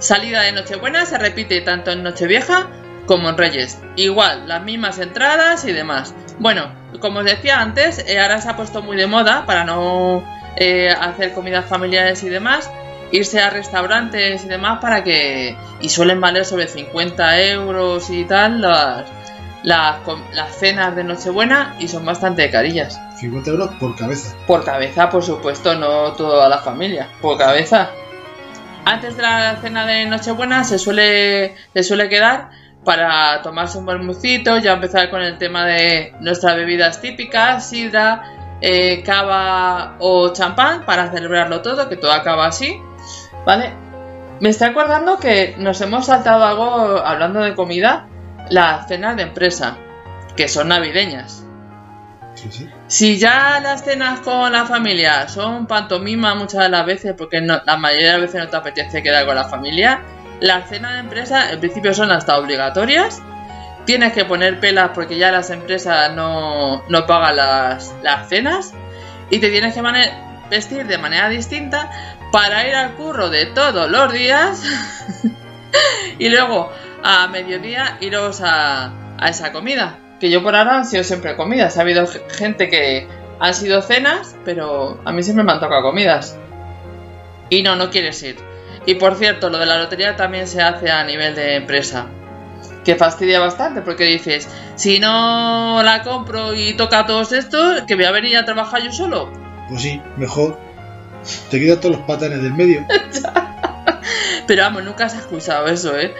salida 0.00 0.42
de 0.42 0.52
Nochebuena 0.52 1.06
se 1.06 1.18
repite 1.18 1.60
tanto 1.60 1.92
en 1.92 2.02
Nochevieja 2.02 2.68
como 3.06 3.28
en 3.28 3.38
Reyes. 3.38 3.78
Igual, 3.96 4.48
las 4.48 4.62
mismas 4.64 4.98
entradas 4.98 5.64
y 5.64 5.72
demás. 5.72 6.14
Bueno, 6.40 6.72
como 7.00 7.20
os 7.20 7.24
decía 7.24 7.60
antes, 7.60 8.04
eh, 8.08 8.18
ahora 8.18 8.40
se 8.40 8.48
ha 8.48 8.56
puesto 8.56 8.82
muy 8.82 8.96
de 8.96 9.06
moda 9.06 9.44
para 9.46 9.64
no 9.64 10.24
eh, 10.56 10.90
hacer 10.90 11.32
comidas 11.32 11.66
familiares 11.66 12.22
y 12.22 12.28
demás. 12.28 12.70
Irse 13.10 13.40
a 13.40 13.50
restaurantes 13.50 14.44
y 14.44 14.48
demás 14.48 14.80
para 14.80 15.02
que... 15.02 15.56
Y 15.80 15.88
suelen 15.88 16.20
valer 16.20 16.44
sobre 16.44 16.68
50 16.68 17.40
euros 17.42 18.10
y 18.10 18.24
tal 18.24 18.60
las, 18.60 19.06
las, 19.62 19.96
las 20.34 20.54
cenas 20.56 20.94
de 20.94 21.04
Nochebuena 21.04 21.76
y 21.78 21.88
son 21.88 22.04
bastante 22.04 22.50
carillas. 22.50 23.00
50 23.18 23.50
euros 23.50 23.70
por 23.80 23.96
cabeza. 23.96 24.36
Por 24.46 24.64
cabeza, 24.64 25.10
por 25.10 25.22
supuesto, 25.22 25.74
no 25.74 26.12
toda 26.12 26.48
la 26.48 26.58
familia, 26.58 27.08
por 27.20 27.38
cabeza. 27.38 27.90
Antes 28.84 29.16
de 29.16 29.22
la 29.22 29.56
cena 29.56 29.86
de 29.86 30.06
Nochebuena 30.06 30.64
se 30.64 30.78
suele, 30.78 31.54
se 31.74 31.82
suele 31.82 32.08
quedar 32.08 32.50
para 32.84 33.42
tomarse 33.42 33.76
un 33.76 33.84
bermucito, 33.84 34.58
ya 34.58 34.72
empezar 34.72 35.10
con 35.10 35.20
el 35.20 35.36
tema 35.36 35.66
de 35.66 36.14
nuestras 36.20 36.56
bebidas 36.56 37.00
típicas, 37.02 37.68
sidra, 37.68 38.22
eh, 38.60 39.02
cava 39.02 39.96
o 40.00 40.32
champán, 40.32 40.84
para 40.84 41.10
celebrarlo 41.10 41.62
todo, 41.62 41.88
que 41.88 41.96
todo 41.96 42.12
acaba 42.12 42.46
así, 42.46 42.80
¿vale? 43.46 43.72
Me 44.40 44.50
estoy 44.50 44.68
acordando 44.68 45.18
que 45.18 45.54
nos 45.58 45.80
hemos 45.80 46.06
saltado 46.06 46.44
algo 46.44 46.98
hablando 47.04 47.40
de 47.40 47.54
comida, 47.54 48.06
las 48.50 48.86
cenas 48.88 49.16
de 49.16 49.22
empresa, 49.22 49.76
que 50.36 50.48
son 50.48 50.68
navideñas. 50.68 51.44
Sí, 52.34 52.48
sí. 52.52 52.70
Si 52.86 53.18
ya 53.18 53.58
las 53.60 53.82
cenas 53.82 54.20
con 54.20 54.52
la 54.52 54.64
familia 54.64 55.28
son 55.28 55.66
pantomima 55.66 56.36
muchas 56.36 56.62
de 56.62 56.68
las 56.68 56.86
veces, 56.86 57.14
porque 57.18 57.40
no- 57.40 57.60
la 57.66 57.76
mayoría 57.76 58.12
de 58.12 58.18
las 58.18 58.20
veces 58.22 58.44
no 58.44 58.48
te 58.48 58.56
apetece 58.56 59.02
quedar 59.02 59.26
con 59.26 59.34
la 59.34 59.48
familia, 59.48 60.02
las 60.40 60.68
cenas 60.68 60.92
de 60.94 61.00
empresa 61.00 61.50
en 61.50 61.58
principio 61.58 61.92
son 61.92 62.12
hasta 62.12 62.38
obligatorias. 62.38 63.20
Tienes 63.88 64.12
que 64.12 64.26
poner 64.26 64.60
pelas 64.60 64.90
porque 64.94 65.16
ya 65.16 65.32
las 65.32 65.48
empresas 65.48 66.14
no, 66.14 66.84
no 66.90 67.06
pagan 67.06 67.36
las, 67.36 67.94
las 68.02 68.28
cenas. 68.28 68.74
Y 69.30 69.38
te 69.38 69.48
tienes 69.48 69.72
que 69.72 69.80
vestir 70.50 70.86
de 70.86 70.98
manera 70.98 71.30
distinta 71.30 71.90
para 72.30 72.68
ir 72.68 72.74
al 72.74 72.96
curro 72.96 73.30
de 73.30 73.46
todos 73.46 73.90
los 73.90 74.12
días. 74.12 74.62
y 76.18 76.28
luego 76.28 76.70
a 77.02 77.28
mediodía 77.28 77.96
iros 78.02 78.42
a, 78.42 78.92
a 79.16 79.28
esa 79.30 79.52
comida. 79.52 79.98
Que 80.20 80.28
yo 80.28 80.42
por 80.42 80.54
ahora 80.54 80.76
han 80.76 80.84
sido 80.84 81.02
siempre 81.02 81.34
comidas. 81.34 81.78
Ha 81.78 81.80
habido 81.80 82.06
gente 82.28 82.68
que 82.68 83.08
han 83.40 83.54
sido 83.54 83.80
cenas, 83.80 84.36
pero 84.44 85.00
a 85.06 85.12
mí 85.12 85.22
siempre 85.22 85.44
me 85.44 85.52
han 85.52 85.60
tocado 85.60 85.80
comidas. 85.80 86.36
Y 87.48 87.62
no, 87.62 87.74
no 87.74 87.88
quieres 87.88 88.22
ir. 88.22 88.36
Y 88.84 88.96
por 88.96 89.14
cierto, 89.14 89.48
lo 89.48 89.56
de 89.56 89.64
la 89.64 89.78
lotería 89.78 90.14
también 90.14 90.46
se 90.46 90.60
hace 90.60 90.90
a 90.90 91.02
nivel 91.04 91.34
de 91.34 91.56
empresa. 91.56 92.08
Que 92.84 92.94
fastidia 92.94 93.40
bastante 93.40 93.82
porque 93.82 94.04
dices, 94.04 94.48
si 94.76 94.98
no 94.98 95.82
la 95.82 96.02
compro 96.02 96.54
y 96.54 96.74
toca 96.74 97.00
a 97.00 97.06
todos 97.06 97.32
estos, 97.32 97.82
que 97.82 97.94
voy 97.94 98.04
a 98.04 98.10
venir 98.10 98.36
a 98.36 98.44
trabajar 98.44 98.82
yo 98.82 98.92
solo. 98.92 99.30
Pues 99.68 99.82
sí, 99.82 100.00
mejor. 100.16 100.58
Te 101.50 101.60
quitas 101.60 101.80
todos 101.80 101.96
los 101.96 102.06
patanes 102.06 102.42
del 102.42 102.54
medio. 102.54 102.86
Pero 104.46 104.62
vamos, 104.62 104.84
nunca 104.84 105.08
se 105.08 105.16
ha 105.16 105.20
escuchado 105.20 105.66
eso, 105.66 105.98
¿eh? 105.98 106.14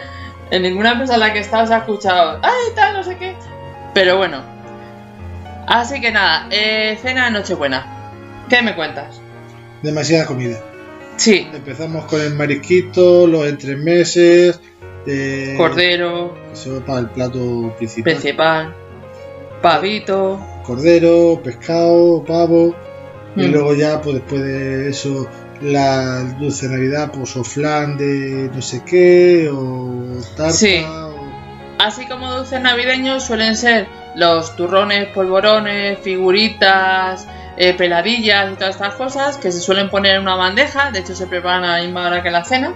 En 0.51 0.61
ninguna 0.61 0.91
empresa 0.91 1.15
en 1.15 1.19
la 1.21 1.33
que 1.33 1.39
he 1.39 1.41
estado 1.41 1.65
se 1.65 1.73
ha 1.73 1.79
escuchado, 1.79 2.39
¡ay, 2.43 2.73
tal, 2.75 2.93
no 2.93 3.03
sé 3.03 3.17
qué! 3.17 3.35
Pero 3.93 4.17
bueno. 4.17 4.41
Así 5.67 6.01
que 6.01 6.11
nada, 6.11 6.47
eh, 6.51 6.97
cena 7.01 7.25
de 7.25 7.31
Nochebuena. 7.31 7.85
¿Qué 8.49 8.61
me 8.61 8.75
cuentas? 8.75 9.21
Demasiada 9.83 10.25
comida. 10.25 10.59
Sí, 11.15 11.47
Empezamos 11.53 12.05
con 12.05 12.21
el 12.21 12.33
marisquito, 12.33 13.27
los 13.27 13.45
entremeses. 13.45 14.59
Eh, 15.07 15.55
cordero, 15.57 16.35
Eso 16.53 16.81
para 16.85 16.99
el 16.99 17.09
plato 17.09 17.73
principal. 17.77 18.03
principal, 18.13 18.75
pavito. 19.61 20.39
Cordero, 20.63 21.41
pescado, 21.43 22.23
pavo. 22.25 22.75
Y 23.35 23.43
Mm. 23.47 23.51
luego 23.51 23.73
ya, 23.75 24.01
pues 24.01 24.15
después 24.15 24.41
de 24.43 24.89
eso, 24.89 25.27
la 25.61 26.23
dulce 26.39 26.67
navidad, 26.67 27.11
pues 27.13 27.35
o 27.37 27.43
flan 27.43 27.97
de 27.97 28.49
no 28.53 28.61
sé 28.61 28.83
qué, 28.85 29.49
o 29.51 30.17
tarta. 30.35 30.51
Sí. 30.51 30.83
o- 30.87 31.09
Así 31.81 32.05
como 32.07 32.29
dulces 32.35 32.59
navideños 32.61 33.23
suelen 33.23 33.55
ser 33.55 33.87
los 34.15 34.53
turrones, 34.57 35.07
polvorones, 35.13 35.97
figuritas, 35.99 37.25
eh, 37.55 37.73
peladillas 37.73 38.51
y 38.51 38.55
todas 38.55 38.75
estas 38.75 38.95
cosas 38.95 39.37
que 39.37 39.49
se 39.51 39.61
suelen 39.61 39.89
poner 39.89 40.15
en 40.15 40.23
una 40.23 40.35
bandeja. 40.35 40.91
De 40.91 40.99
hecho, 40.99 41.15
se 41.15 41.25
preparan 41.27 41.63
a 41.63 41.77
la 41.77 41.83
misma 41.83 42.07
hora 42.07 42.21
que 42.21 42.31
la 42.31 42.43
cena. 42.43 42.73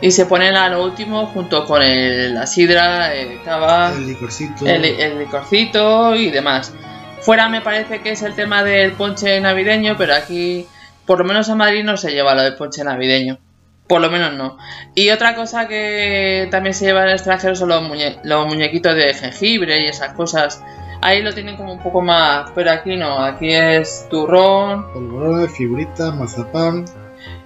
Y 0.00 0.12
se 0.12 0.26
ponen 0.26 0.54
a 0.54 0.68
lo 0.68 0.84
último 0.84 1.26
junto 1.26 1.64
con 1.64 1.82
el- 1.82 2.34
la 2.34 2.46
sidra, 2.46 3.12
el 3.14 3.42
cava, 3.42 3.92
el 3.92 4.06
licorcito. 4.06 4.66
el, 4.66 4.84
el 4.84 5.18
licorcito 5.18 6.14
y 6.14 6.30
demás. 6.30 6.72
Fuera 7.20 7.48
me 7.48 7.60
parece 7.60 8.00
que 8.00 8.10
es 8.12 8.22
el 8.22 8.34
tema 8.34 8.62
del 8.62 8.92
ponche 8.92 9.40
navideño, 9.40 9.96
pero 9.98 10.14
aquí, 10.14 10.66
por 11.04 11.18
lo 11.18 11.24
menos 11.24 11.48
en 11.48 11.56
Madrid, 11.56 11.82
no 11.84 11.96
se 11.96 12.12
lleva 12.12 12.34
lo 12.34 12.42
del 12.42 12.54
ponche 12.54 12.84
navideño. 12.84 13.38
Por 13.88 14.00
lo 14.02 14.10
menos 14.10 14.34
no. 14.34 14.56
Y 14.94 15.08
otra 15.10 15.34
cosa 15.34 15.66
que 15.66 16.46
también 16.50 16.74
se 16.74 16.84
lleva 16.84 17.00
en 17.02 17.08
el 17.08 17.14
extranjero 17.14 17.56
son 17.56 17.70
los, 17.70 17.82
muñe- 17.82 18.20
los 18.22 18.46
muñequitos 18.46 18.94
de 18.94 19.14
jengibre 19.14 19.80
y 19.82 19.86
esas 19.88 20.12
cosas. 20.12 20.62
Ahí 21.00 21.22
lo 21.22 21.32
tienen 21.32 21.56
como 21.56 21.72
un 21.72 21.82
poco 21.82 22.02
más, 22.02 22.50
pero 22.54 22.70
aquí 22.70 22.96
no. 22.96 23.18
Aquí 23.24 23.50
es 23.52 24.06
turrón, 24.10 24.92
polvorones, 24.92 25.50
figuritas, 25.56 26.14
mazapán. 26.14 26.84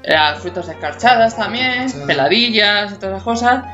Las 0.02 0.40
frutas 0.40 0.68
escarchadas 0.68 1.36
también, 1.36 1.90
peladillas 2.06 2.92
y 2.92 2.94
todas 2.96 3.14
esas 3.14 3.22
cosas. 3.22 3.64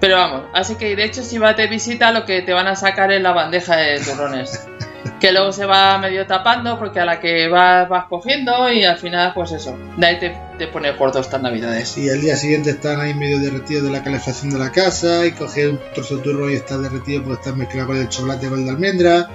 Pero 0.00 0.16
vamos, 0.16 0.42
así 0.52 0.74
que 0.74 0.94
de 0.96 1.04
hecho 1.04 1.22
si 1.22 1.38
vas 1.38 1.56
de 1.56 1.66
visita 1.66 2.10
lo 2.10 2.24
que 2.26 2.42
te 2.42 2.52
van 2.52 2.66
a 2.66 2.76
sacar 2.76 3.10
es 3.12 3.22
la 3.22 3.32
bandeja 3.32 3.76
de 3.76 4.00
turrones. 4.00 4.66
que 5.20 5.32
luego 5.32 5.52
se 5.52 5.64
va 5.64 5.96
medio 5.98 6.26
tapando 6.26 6.78
porque 6.78 7.00
a 7.00 7.06
la 7.06 7.20
que 7.20 7.48
vas 7.48 7.88
vas 7.88 8.06
cogiendo 8.06 8.70
y 8.70 8.84
al 8.84 8.98
final 8.98 9.32
pues 9.34 9.52
eso. 9.52 9.78
De 9.96 10.06
ahí 10.06 10.18
te, 10.18 10.36
te 10.58 10.66
pones 10.66 10.92
por 10.96 11.10
todas 11.10 11.26
estas 11.26 11.40
navidades. 11.40 11.96
Y 11.96 12.10
al 12.10 12.20
día 12.20 12.36
siguiente 12.36 12.70
están 12.70 13.00
ahí 13.00 13.14
medio 13.14 13.38
derretidos 13.38 13.84
de 13.84 13.90
la 13.90 14.02
calefacción 14.02 14.50
de 14.50 14.58
la 14.58 14.70
casa. 14.70 15.24
Y 15.24 15.32
coges 15.32 15.70
un 15.70 15.80
trozo 15.94 16.16
de 16.16 16.22
turro 16.22 16.50
y 16.50 16.54
está 16.54 16.76
derretido 16.76 17.22
porque 17.22 17.40
está 17.40 17.56
mezclado 17.56 17.88
con 17.88 17.96
el 17.96 18.08
chocolate 18.08 18.48
con 18.48 18.58
el 18.58 18.64
de 18.66 18.70
almendra. 18.72 19.28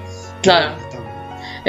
Claro. 0.43 0.75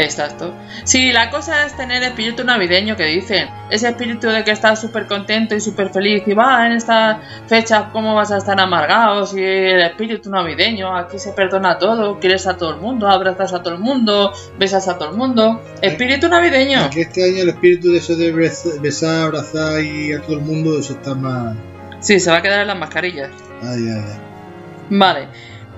Exacto. 0.02 0.54
Sí, 0.84 1.12
la 1.12 1.30
cosa 1.30 1.66
es 1.66 1.76
tener 1.76 2.02
espíritu 2.02 2.44
navideño 2.44 2.96
que 2.96 3.04
dicen. 3.04 3.48
Ese 3.70 3.88
espíritu 3.88 4.28
de 4.28 4.42
que 4.44 4.50
estás 4.50 4.80
súper 4.80 5.06
contento 5.06 5.54
y 5.54 5.60
súper 5.60 5.90
feliz. 5.90 6.22
Y 6.26 6.32
va, 6.34 6.66
en 6.66 6.72
esta 6.72 7.20
fecha, 7.46 7.90
¿cómo 7.92 8.14
vas 8.14 8.30
a 8.32 8.38
estar 8.38 8.58
amargado? 8.60 9.26
Si 9.26 9.42
el 9.42 9.80
espíritu 9.82 10.30
navideño, 10.30 10.96
aquí 10.96 11.18
se 11.18 11.32
perdona 11.32 11.78
todo. 11.78 12.18
Quieres 12.18 12.46
a 12.46 12.56
todo 12.56 12.70
el 12.74 12.80
mundo, 12.80 13.08
abrazas 13.08 13.52
a 13.52 13.62
todo 13.62 13.74
el 13.74 13.80
mundo, 13.80 14.32
besas 14.58 14.88
a 14.88 14.96
todo 14.98 15.10
el 15.10 15.16
mundo. 15.16 15.62
Espíritu 15.82 16.28
navideño. 16.28 16.90
Que 16.90 17.02
este 17.02 17.24
año 17.24 17.42
el 17.42 17.50
espíritu 17.50 17.92
de 17.92 17.98
eso 17.98 18.16
de 18.16 18.34
bes- 18.34 18.80
besar, 18.80 19.26
abrazar 19.26 19.80
y 19.82 20.12
a 20.12 20.20
todo 20.22 20.36
el 20.36 20.42
mundo, 20.42 20.78
eso 20.78 20.94
está 20.94 21.14
más. 21.14 21.56
Sí, 22.00 22.18
se 22.18 22.30
va 22.30 22.38
a 22.38 22.42
quedar 22.42 22.60
en 22.62 22.68
las 22.68 22.78
mascarillas. 22.78 23.30
Ay, 23.62 23.86
ay, 23.88 24.04
ay. 24.06 24.20
Vale. 24.88 25.28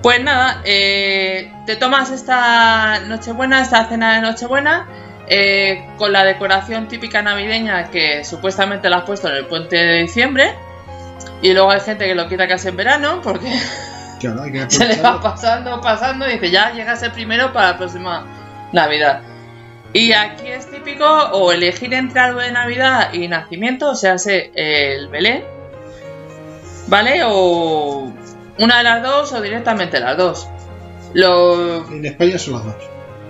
Pues 0.03 0.21
nada, 0.21 0.61
eh, 0.65 1.49
te 1.65 1.77
tomas 1.77 2.11
esta 2.11 2.99
Nochebuena, 3.07 3.61
esta 3.61 3.87
cena 3.87 4.15
de 4.15 4.21
Nochebuena, 4.21 4.85
eh, 5.29 5.87
con 5.97 6.11
la 6.11 6.25
decoración 6.25 6.89
típica 6.89 7.21
navideña 7.21 7.89
que 7.89 8.25
supuestamente 8.25 8.89
la 8.89 8.97
has 8.97 9.03
puesto 9.03 9.29
en 9.29 9.35
el 9.35 9.45
puente 9.45 9.77
de 9.77 10.01
diciembre. 10.01 10.55
Y 11.41 11.53
luego 11.53 11.71
hay 11.71 11.79
gente 11.79 12.05
que 12.05 12.15
lo 12.15 12.27
quita 12.27 12.49
casi 12.49 12.67
en 12.67 12.75
verano 12.75 13.21
porque 13.23 13.47
Claro, 14.19 14.43
hay 14.43 14.51
que 14.51 14.65
se 14.69 14.85
le 14.85 15.01
va 15.01 15.21
pasando, 15.21 15.79
pasando 15.79 16.29
y 16.29 16.33
dice 16.33 16.51
ya 16.51 16.73
llegas 16.73 17.01
el 17.01 17.13
primero 17.13 17.53
para 17.53 17.71
la 17.71 17.77
próxima 17.77 18.25
Navidad. 18.73 19.21
Y 19.93 20.11
aquí 20.11 20.47
es 20.47 20.69
típico 20.69 21.05
o 21.05 21.53
elegir 21.53 21.93
entre 21.93 22.19
algo 22.19 22.41
de 22.41 22.51
Navidad 22.51 23.13
y 23.13 23.29
nacimiento, 23.29 23.91
o 23.91 23.95
sea, 23.95 24.17
el 24.25 25.07
Belén, 25.07 25.45
¿vale? 26.87 27.21
O 27.23 28.11
una 28.59 28.77
de 28.77 28.83
las 28.83 29.03
dos 29.03 29.31
o 29.33 29.41
directamente 29.41 29.99
las 29.99 30.17
dos. 30.17 30.47
Lo... 31.13 31.87
En 31.91 32.05
España 32.05 32.37
son 32.37 32.53
las 32.55 32.65
dos. 32.65 32.75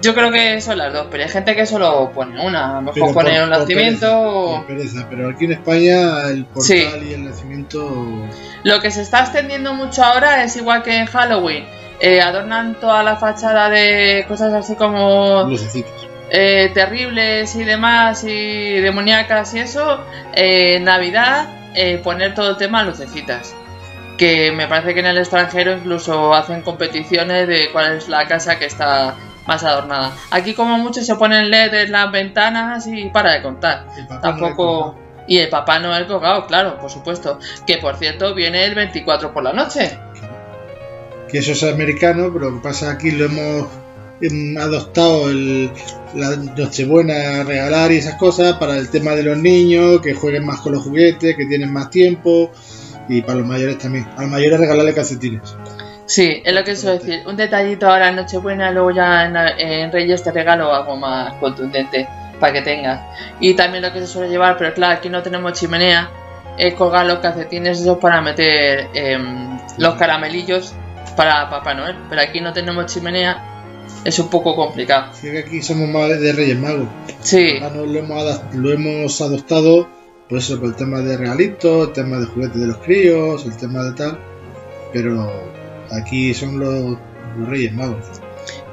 Yo 0.01 0.13
creo 0.13 0.31
que 0.31 0.59
son 0.59 0.77
las 0.77 0.91
dos, 0.91 1.07
pero 1.09 1.23
hay 1.23 1.29
gente 1.29 1.55
que 1.55 1.65
solo 1.65 2.11
pone 2.13 2.45
una. 2.45 2.71
A 2.77 2.81
lo 2.81 2.91
mejor 2.93 3.13
pone 3.13 3.31
por- 3.35 3.43
un 3.43 3.49
nacimiento 3.51 3.99
pereza, 4.05 4.19
o... 4.19 4.55
por 4.57 4.65
pereza, 4.67 5.07
Pero 5.09 5.29
aquí 5.29 5.45
en 5.45 5.51
España 5.53 6.27
el 6.29 6.45
portal 6.45 6.63
Sí. 6.65 6.87
y 7.09 7.13
el 7.13 7.23
nacimiento. 7.25 8.27
Lo 8.63 8.81
que 8.81 8.91
se 8.91 9.01
está 9.01 9.21
extendiendo 9.21 9.73
mucho 9.73 10.03
ahora 10.03 10.43
es 10.43 10.55
igual 10.57 10.83
que 10.83 10.97
en 10.97 11.05
Halloween. 11.05 11.65
Eh, 12.01 12.19
adornan 12.19 12.75
toda 12.81 13.01
la 13.03 13.15
fachada 13.15 13.69
de 13.69 14.25
cosas 14.27 14.53
así 14.53 14.75
como 14.75 15.43
Lucecitas. 15.47 15.93
eh, 16.31 16.69
terribles 16.73 17.55
y 17.55 17.63
demás 17.63 18.25
y 18.25 18.81
demoníacas 18.81 19.53
y 19.53 19.59
eso. 19.59 20.01
Eh, 20.33 20.81
Navidad, 20.81 21.47
eh, 21.75 21.99
poner 22.03 22.33
todo 22.35 22.49
el 22.51 22.57
tema 22.57 22.83
lucecitas. 22.83 23.55
Que 24.17 24.51
me 24.51 24.67
parece 24.67 24.93
que 24.93 24.99
en 24.99 25.07
el 25.07 25.17
extranjero 25.17 25.73
incluso 25.73 26.33
hacen 26.33 26.61
competiciones 26.61 27.47
de 27.47 27.69
cuál 27.71 27.97
es 27.97 28.09
la 28.09 28.27
casa 28.27 28.59
que 28.59 28.65
está 28.65 29.15
más 29.45 29.63
adornada. 29.63 30.13
Aquí 30.31 30.53
como 30.53 30.77
mucho 30.77 31.01
se 31.03 31.15
ponen 31.15 31.49
LED 31.49 31.73
en 31.73 31.91
las 31.91 32.11
ventanas 32.11 32.87
y 32.87 33.09
para 33.09 33.33
de 33.33 33.41
contar. 33.41 33.87
El 33.97 34.07
Papá 34.07 34.31
Noel 34.31 34.39
Tampoco... 34.39 34.99
Y 35.25 35.37
el 35.37 35.49
Papá 35.49 35.79
Noel 35.79 36.05
colgado, 36.05 36.45
claro, 36.47 36.77
por 36.79 36.89
supuesto. 36.89 37.39
Que 37.65 37.77
por 37.77 37.95
cierto 37.95 38.33
viene 38.35 38.65
el 38.65 38.75
24 38.75 39.33
por 39.33 39.43
la 39.43 39.53
noche. 39.53 39.97
Que 41.29 41.37
eso 41.37 41.53
es 41.53 41.63
americano, 41.63 42.29
pero 42.33 42.49
lo 42.49 42.57
que 42.57 42.63
pasa 42.63 42.91
aquí 42.91 43.11
lo 43.11 43.25
hemos 43.25 43.67
em, 44.21 44.57
adoptado 44.57 45.29
el, 45.29 45.71
la 46.13 46.35
Nochebuena 46.35 47.39
a 47.39 47.43
regalar 47.43 47.91
y 47.91 47.97
esas 47.97 48.15
cosas 48.15 48.57
para 48.57 48.77
el 48.77 48.89
tema 48.89 49.11
de 49.11 49.23
los 49.23 49.37
niños, 49.37 50.01
que 50.01 50.13
jueguen 50.13 50.45
más 50.45 50.59
con 50.59 50.73
los 50.73 50.83
juguetes, 50.83 51.35
que 51.37 51.45
tienen 51.45 51.71
más 51.71 51.89
tiempo. 51.89 52.51
Y 53.09 53.21
para 53.21 53.39
los 53.39 53.47
mayores 53.47 53.77
también. 53.77 54.07
A 54.17 54.21
los 54.21 54.31
mayores 54.31 54.59
regalarle 54.59 54.93
calcetines. 54.93 55.55
Sí, 56.05 56.41
es 56.43 56.53
lo 56.53 56.63
que 56.63 56.75
suelo 56.75 56.99
decir. 56.99 57.23
Un 57.25 57.37
detallito 57.37 57.87
ahora 57.87 58.09
en 58.09 58.17
Nochebuena, 58.17 58.71
luego 58.71 58.91
ya 58.91 59.25
en, 59.25 59.35
en 59.35 59.91
Reyes 59.91 60.21
te 60.23 60.31
regalo 60.31 60.73
algo 60.73 60.95
más 60.95 61.33
contundente 61.35 62.07
para 62.39 62.53
que 62.53 62.61
tengas. 62.61 63.01
Y 63.39 63.53
también 63.53 63.83
lo 63.83 63.93
que 63.93 63.99
se 63.99 64.07
suele 64.07 64.29
llevar, 64.29 64.57
pero 64.57 64.73
claro, 64.73 64.97
aquí 64.97 65.09
no 65.09 65.23
tenemos 65.23 65.53
chimenea, 65.53 66.09
es 66.57 66.73
colgar 66.73 67.05
los 67.05 67.19
calcetines 67.19 67.79
esos 67.79 67.97
para 67.99 68.21
meter 68.21 68.89
em, 68.93 69.57
los 69.77 69.95
caramelillos 69.95 70.73
para 71.15 71.49
Papá 71.49 71.73
Noel. 71.73 71.95
Pero 72.09 72.21
aquí 72.21 72.41
no 72.41 72.51
tenemos 72.51 72.93
chimenea, 72.93 73.41
es 74.03 74.19
un 74.19 74.29
poco 74.29 74.55
complicado. 74.55 75.13
Sí, 75.13 75.31
que 75.31 75.39
aquí 75.39 75.61
somos 75.61 75.87
más 75.87 76.09
de 76.19 76.33
Reyes 76.33 76.57
Magos. 76.57 76.87
Sí, 77.21 77.59
Ahora 77.61 77.75
nos 77.75 77.87
lo 77.87 77.99
hemos, 77.99 78.41
lo 78.53 78.71
hemos 78.71 79.21
adoptado, 79.21 79.87
pues 80.29 80.45
eso, 80.49 80.59
por 80.59 80.69
el 80.69 80.75
tema 80.75 80.99
de 80.99 81.17
regalitos, 81.17 81.87
el 81.87 81.93
tema 81.93 82.17
de 82.17 82.25
juguetes 82.25 82.59
de 82.59 82.67
los 82.67 82.77
críos, 82.77 83.45
el 83.45 83.57
tema 83.57 83.83
de 83.83 83.93
tal. 83.93 84.19
Pero 84.91 85.31
aquí 85.91 86.33
son 86.33 86.59
los, 86.59 86.97
los 87.37 87.49
Reyes 87.49 87.73
Magos. 87.73 88.05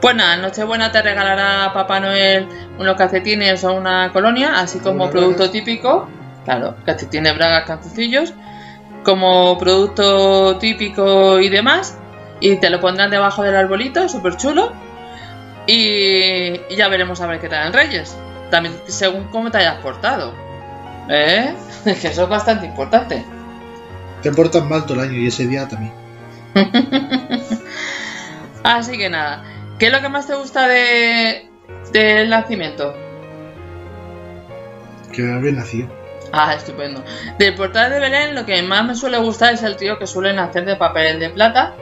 Pues 0.00 0.14
nada, 0.16 0.34
en 0.34 0.42
Nochebuena 0.42 0.90
te 0.90 1.02
regalará 1.02 1.72
Papá 1.72 2.00
Noel 2.00 2.48
unos 2.78 2.96
calcetines 2.96 3.62
o 3.64 3.72
una 3.74 4.10
colonia, 4.12 4.58
así 4.58 4.78
como 4.78 5.04
Unas 5.04 5.10
producto 5.10 5.36
bragas. 5.38 5.52
típico. 5.52 6.08
Claro, 6.44 6.76
calcetines, 6.86 7.34
bragas, 7.34 7.64
calzoncillos. 7.66 8.32
Como 9.04 9.58
producto 9.58 10.56
típico 10.58 11.38
y 11.40 11.48
demás. 11.48 11.96
Y 12.40 12.56
te 12.56 12.70
lo 12.70 12.80
pondrán 12.80 13.10
debajo 13.10 13.42
del 13.42 13.54
arbolito, 13.56 14.08
súper 14.08 14.36
chulo. 14.36 14.72
Y, 15.66 16.60
y 16.70 16.76
ya 16.76 16.88
veremos 16.88 17.20
a 17.20 17.26
ver 17.26 17.38
qué 17.40 17.48
tal 17.48 17.66
en 17.66 17.72
Reyes. 17.72 18.16
También 18.50 18.74
según 18.86 19.24
cómo 19.24 19.50
te 19.50 19.58
hayas 19.58 19.76
portado. 19.76 20.34
¿Eh? 21.08 21.54
Es 21.84 21.98
que 22.00 22.08
eso 22.08 22.24
es 22.24 22.28
bastante 22.28 22.66
importante. 22.66 23.24
Te 24.22 24.32
portas 24.32 24.64
mal 24.64 24.84
todo 24.84 24.94
el 24.94 25.08
año 25.08 25.18
y 25.18 25.26
ese 25.26 25.46
día 25.46 25.68
también. 25.68 25.92
Así 28.62 28.98
que 28.98 29.08
nada. 29.08 29.44
¿Qué 29.78 29.86
es 29.86 29.92
lo 29.92 30.00
que 30.00 30.08
más 30.08 30.26
te 30.26 30.34
gusta 30.34 30.68
de 30.68 31.48
del 31.92 32.28
nacimiento? 32.28 32.94
Que 35.12 35.32
había 35.32 35.52
nacido. 35.52 35.88
Ah, 36.32 36.54
estupendo. 36.54 37.02
Del 37.38 37.54
portal 37.54 37.90
de 37.90 37.98
Belén 37.98 38.34
lo 38.34 38.44
que 38.46 38.62
más 38.62 38.84
me 38.84 38.94
suele 38.94 39.18
gustar 39.18 39.54
es 39.54 39.62
el 39.62 39.76
tío 39.76 39.98
que 39.98 40.06
suelen 40.06 40.38
hacer 40.38 40.64
de 40.64 40.76
papel 40.76 41.18
de 41.18 41.30
plata. 41.30 41.74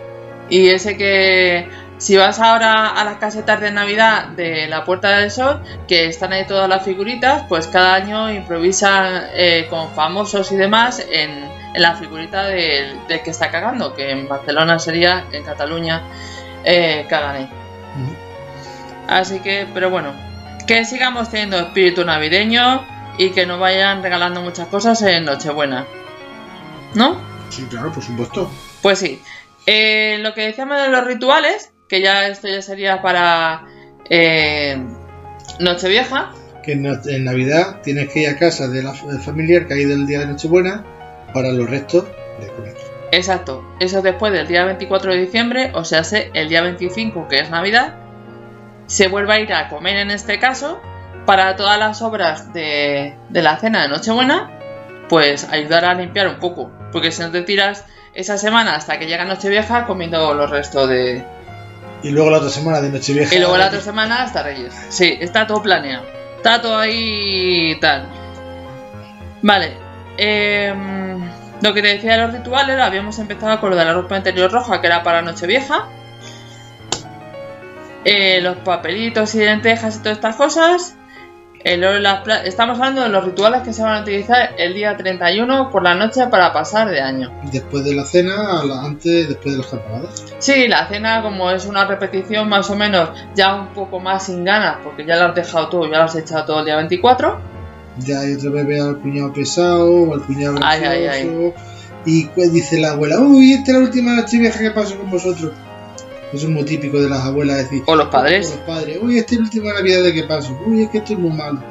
Y 0.49 0.69
ese 0.69 0.97
que 0.97 1.69
si 1.99 2.17
vas 2.17 2.39
ahora 2.39 2.89
a 2.89 3.05
las 3.05 3.17
casetas 3.17 3.61
de 3.61 3.71
Navidad 3.71 4.29
de 4.29 4.69
la 4.69 4.85
Puerta 4.85 5.19
del 5.19 5.31
Sol, 5.31 5.63
que 5.87 6.07
están 6.07 6.33
ahí 6.33 6.47
todas 6.47 6.69
las 6.69 6.85
figuritas, 6.85 7.45
pues 7.49 7.67
cada 7.67 7.95
año 7.95 8.33
improvisan 8.33 9.25
eh, 9.35 9.67
con 9.69 9.91
famosos 9.95 10.51
y 10.53 10.57
demás 10.57 11.05
en, 11.11 11.31
en 11.75 11.83
la 11.83 11.97
figurita 11.97 12.45
del, 12.45 13.07
del 13.09 13.23
que 13.23 13.31
está 13.31 13.51
cagando, 13.51 13.95
que 13.95 14.11
en 14.11 14.29
Barcelona 14.29 14.79
sería, 14.79 15.27
en 15.33 15.45
Cataluña, 15.45 16.03
eh, 16.65 17.07
Cagané. 17.09 17.51
Así 19.09 19.41
que, 19.41 19.67
pero 19.73 19.91
bueno, 19.91 20.13
que 20.67 20.85
sigamos 20.85 21.31
teniendo 21.31 21.59
espíritu 21.59 22.05
navideño 22.05 22.87
y 23.17 23.31
que 23.31 23.47
nos 23.47 23.59
vayan 23.59 24.03
regalando 24.03 24.43
muchas 24.43 24.69
cosas 24.69 25.01
en 25.03 25.25
Nochebuena. 25.25 25.87
¿No? 26.95 27.21
Sí, 27.49 27.67
claro, 27.69 27.91
por 27.91 28.03
supuesto. 28.03 28.51
Pues 28.83 28.99
sí. 28.99 29.23
Eh, 29.67 30.19
lo 30.21 30.35
que 30.35 30.43
decíamos 30.43 30.81
de 30.81 30.89
los 30.89 31.05
rituales, 31.05 31.73
que 31.89 32.01
ya 32.03 32.29
esto 32.29 32.49
ya 32.49 32.63
sería 32.63 33.03
para 33.03 33.67
eh, 34.11 34.77
Nochevieja. 35.59 36.33
Que 36.63 36.73
en, 36.73 37.25
Navidad 37.25 37.81
tienes 37.83 38.13
que 38.13 38.21
ir 38.21 38.29
a 38.29 38.37
casa 38.37 38.69
de 38.69 38.83
la 38.83 38.93
del 38.93 39.21
familiar 39.21 39.67
que 39.67 39.75
hay 39.75 39.85
del 39.85 40.07
día 40.07 40.21
de 40.21 40.27
Nochebuena 40.27 40.85
para 41.33 41.51
los 41.51 41.69
restos 41.69 42.05
de 42.41 42.49
comer. 42.49 42.75
Exacto. 43.11 43.65
Eso 43.81 44.03
después 44.03 44.33
del 44.33 44.47
día 44.47 44.65
24 44.65 45.13
de 45.13 45.21
diciembre, 45.21 45.73
o 45.75 45.85
sea, 45.85 46.03
el 46.35 46.49
día 46.49 46.63
25, 46.63 47.27
que 47.29 47.41
es 47.41 47.51
Navidad, 47.51 47.97
se 48.87 49.09
vuelve 49.09 49.33
a 49.33 49.41
ir 49.41 49.53
a 49.53 49.69
comer 49.69 49.97
en 49.97 50.11
este 50.11 50.39
caso 50.39 50.81
para 51.25 51.57
todas 51.57 51.79
las 51.79 52.03
obras 52.03 52.53
de, 52.53 53.15
de 53.31 53.43
la 53.43 53.59
cena 53.59 53.83
de 53.83 53.89
Nochebuena, 53.89 54.51
pues 55.09 55.49
ayudar 55.51 55.87
a 55.87 55.95
limpiar 55.95 56.29
un 56.29 56.39
poco. 56.39 56.71
Porque 56.93 57.13
si 57.13 57.23
no 57.23 57.31
te 57.31 57.43
tiras 57.43 57.85
esa 58.15 58.37
semana 58.37 58.75
hasta 58.75 58.99
que 58.99 59.07
llega 59.07 59.25
Nochevieja 59.25 59.87
comiendo 59.87 60.35
los 60.35 60.51
restos 60.51 60.89
de... 60.89 61.25
Y 62.03 62.11
luego 62.11 62.31
la 62.31 62.39
otra 62.39 62.51
semana 62.51 62.81
de 62.81 62.91
Nochevieja. 62.91 63.35
Y 63.35 63.39
luego 63.39 63.57
la 63.57 63.67
otra 63.69 63.81
semana 63.81 64.23
hasta 64.23 64.43
Reyes. 64.43 64.75
Sí, 64.89 65.19
está 65.21 65.47
todo 65.47 65.63
planeado. 65.63 66.05
Está 66.37 66.61
todo 66.63 66.79
ahí 66.79 67.77
tal. 67.81 68.09
Vale. 69.43 69.77
em, 70.17 71.29
lo 71.61 71.75
que 71.75 71.83
te 71.83 71.89
decía 71.89 72.13
de 72.13 72.19
los 72.19 72.33
rituales, 72.33 72.79
habíamos 72.81 73.19
empezado 73.19 73.61
con 73.61 73.71
lo 73.71 73.77
de 73.77 73.85
la 73.85 73.95
ropa 73.95 74.17
interior 74.17 74.51
roja, 74.51 74.81
que 74.81 74.87
era 74.87 75.03
para 75.03 75.23
Nochevieja. 75.23 75.87
Eh, 78.05 78.41
los 78.41 78.57
papelitos 78.59 79.35
y 79.35 79.39
lentejas 79.39 79.97
y 79.97 79.99
todas 79.99 80.19
estas 80.19 80.37
cosas. 80.37 80.97
El 81.65 81.85
oro 81.85 81.99
y 81.99 82.03
las 82.03 82.27
Estamos 82.45 82.79
hablando 82.79 83.03
de 83.03 83.09
los 83.09 83.25
rituales 83.25 83.63
que 83.63 83.73
se 83.73 83.83
van 83.83 83.97
a 83.99 84.01
utilizar 84.03 84.55
el 84.59 84.75
día 84.75 84.97
31 84.97 85.71
por 85.71 85.83
la 85.83 85.95
noche 85.95 86.27
para 86.29 86.53
pasar 86.53 86.89
de 86.89 87.01
año. 87.01 87.33
Después 87.53 87.85
de 87.85 87.95
la 87.95 88.05
cena, 88.05 88.63
la- 88.65 88.83
antes, 88.85 89.29
después 89.29 89.55
de 89.57 89.59
las 89.63 89.67
campanadas. 89.67 90.25
Sí, 90.39 90.69
la 90.69 90.87
cena 90.89 91.21
como 91.23 91.51
es 91.51 91.67
una 91.67 91.85
repetición 91.85 92.49
más 92.49 92.71
o 92.71 92.77
menos 92.77 93.11
ya 93.35 93.55
un 93.57 93.69
poco 93.69 93.99
más 94.01 94.27
sin 94.27 94.45
ganas 94.45 94.77
porque 94.85 95.05
ya 95.05 95.17
lo 95.17 95.27
has 95.27 95.35
dejado 95.35 95.69
todo, 95.69 95.91
ya 95.91 95.99
lo 95.99 96.05
has 96.05 96.17
echado 96.17 96.45
todo 96.45 96.59
el 96.61 96.65
día 96.67 96.77
24. 96.77 97.41
Ya 97.99 98.21
hay 98.21 98.35
otra 98.35 98.51
vez 98.51 98.67
ve 98.67 98.81
al 98.81 98.99
cuñado 98.99 99.33
pesado 99.33 99.91
o 99.93 100.15
al 100.15 100.23
cuñado 100.23 100.57
Ay, 100.63 100.85
ay. 100.85 101.53
Y 102.07 102.29
dice 102.51 102.81
la 102.81 102.93
abuela, 102.93 103.19
uy, 103.19 103.53
esta 103.55 103.73
es 103.73 103.77
la 103.79 103.85
última 103.85 104.13
Nochevieja 104.15 104.61
que 104.61 104.71
paso 104.71 104.97
con 104.97 105.11
vosotros. 105.11 105.53
Eso 106.33 106.47
es 106.47 106.53
muy 106.53 106.65
típico 106.65 107.01
de 107.01 107.09
las 107.09 107.25
abuelas 107.25 107.57
decir. 107.57 107.83
O 107.87 107.95
los 107.97 108.09
padres. 108.09 108.49
o 108.53 108.57
los 108.57 108.65
padres, 108.67 108.99
uy, 109.01 109.19
esta 109.19 109.35
es 109.35 109.41
la 109.41 109.45
última 109.45 109.73
Navidad 109.73 110.03
de 110.03 110.13
que 110.13 110.25
paso. 110.25 110.59
Uy, 110.67 110.83
es 110.83 110.91
que 110.91 110.99
esto 110.99 111.15
es 111.15 111.19
muy 111.19 111.31
malo. 111.31 111.63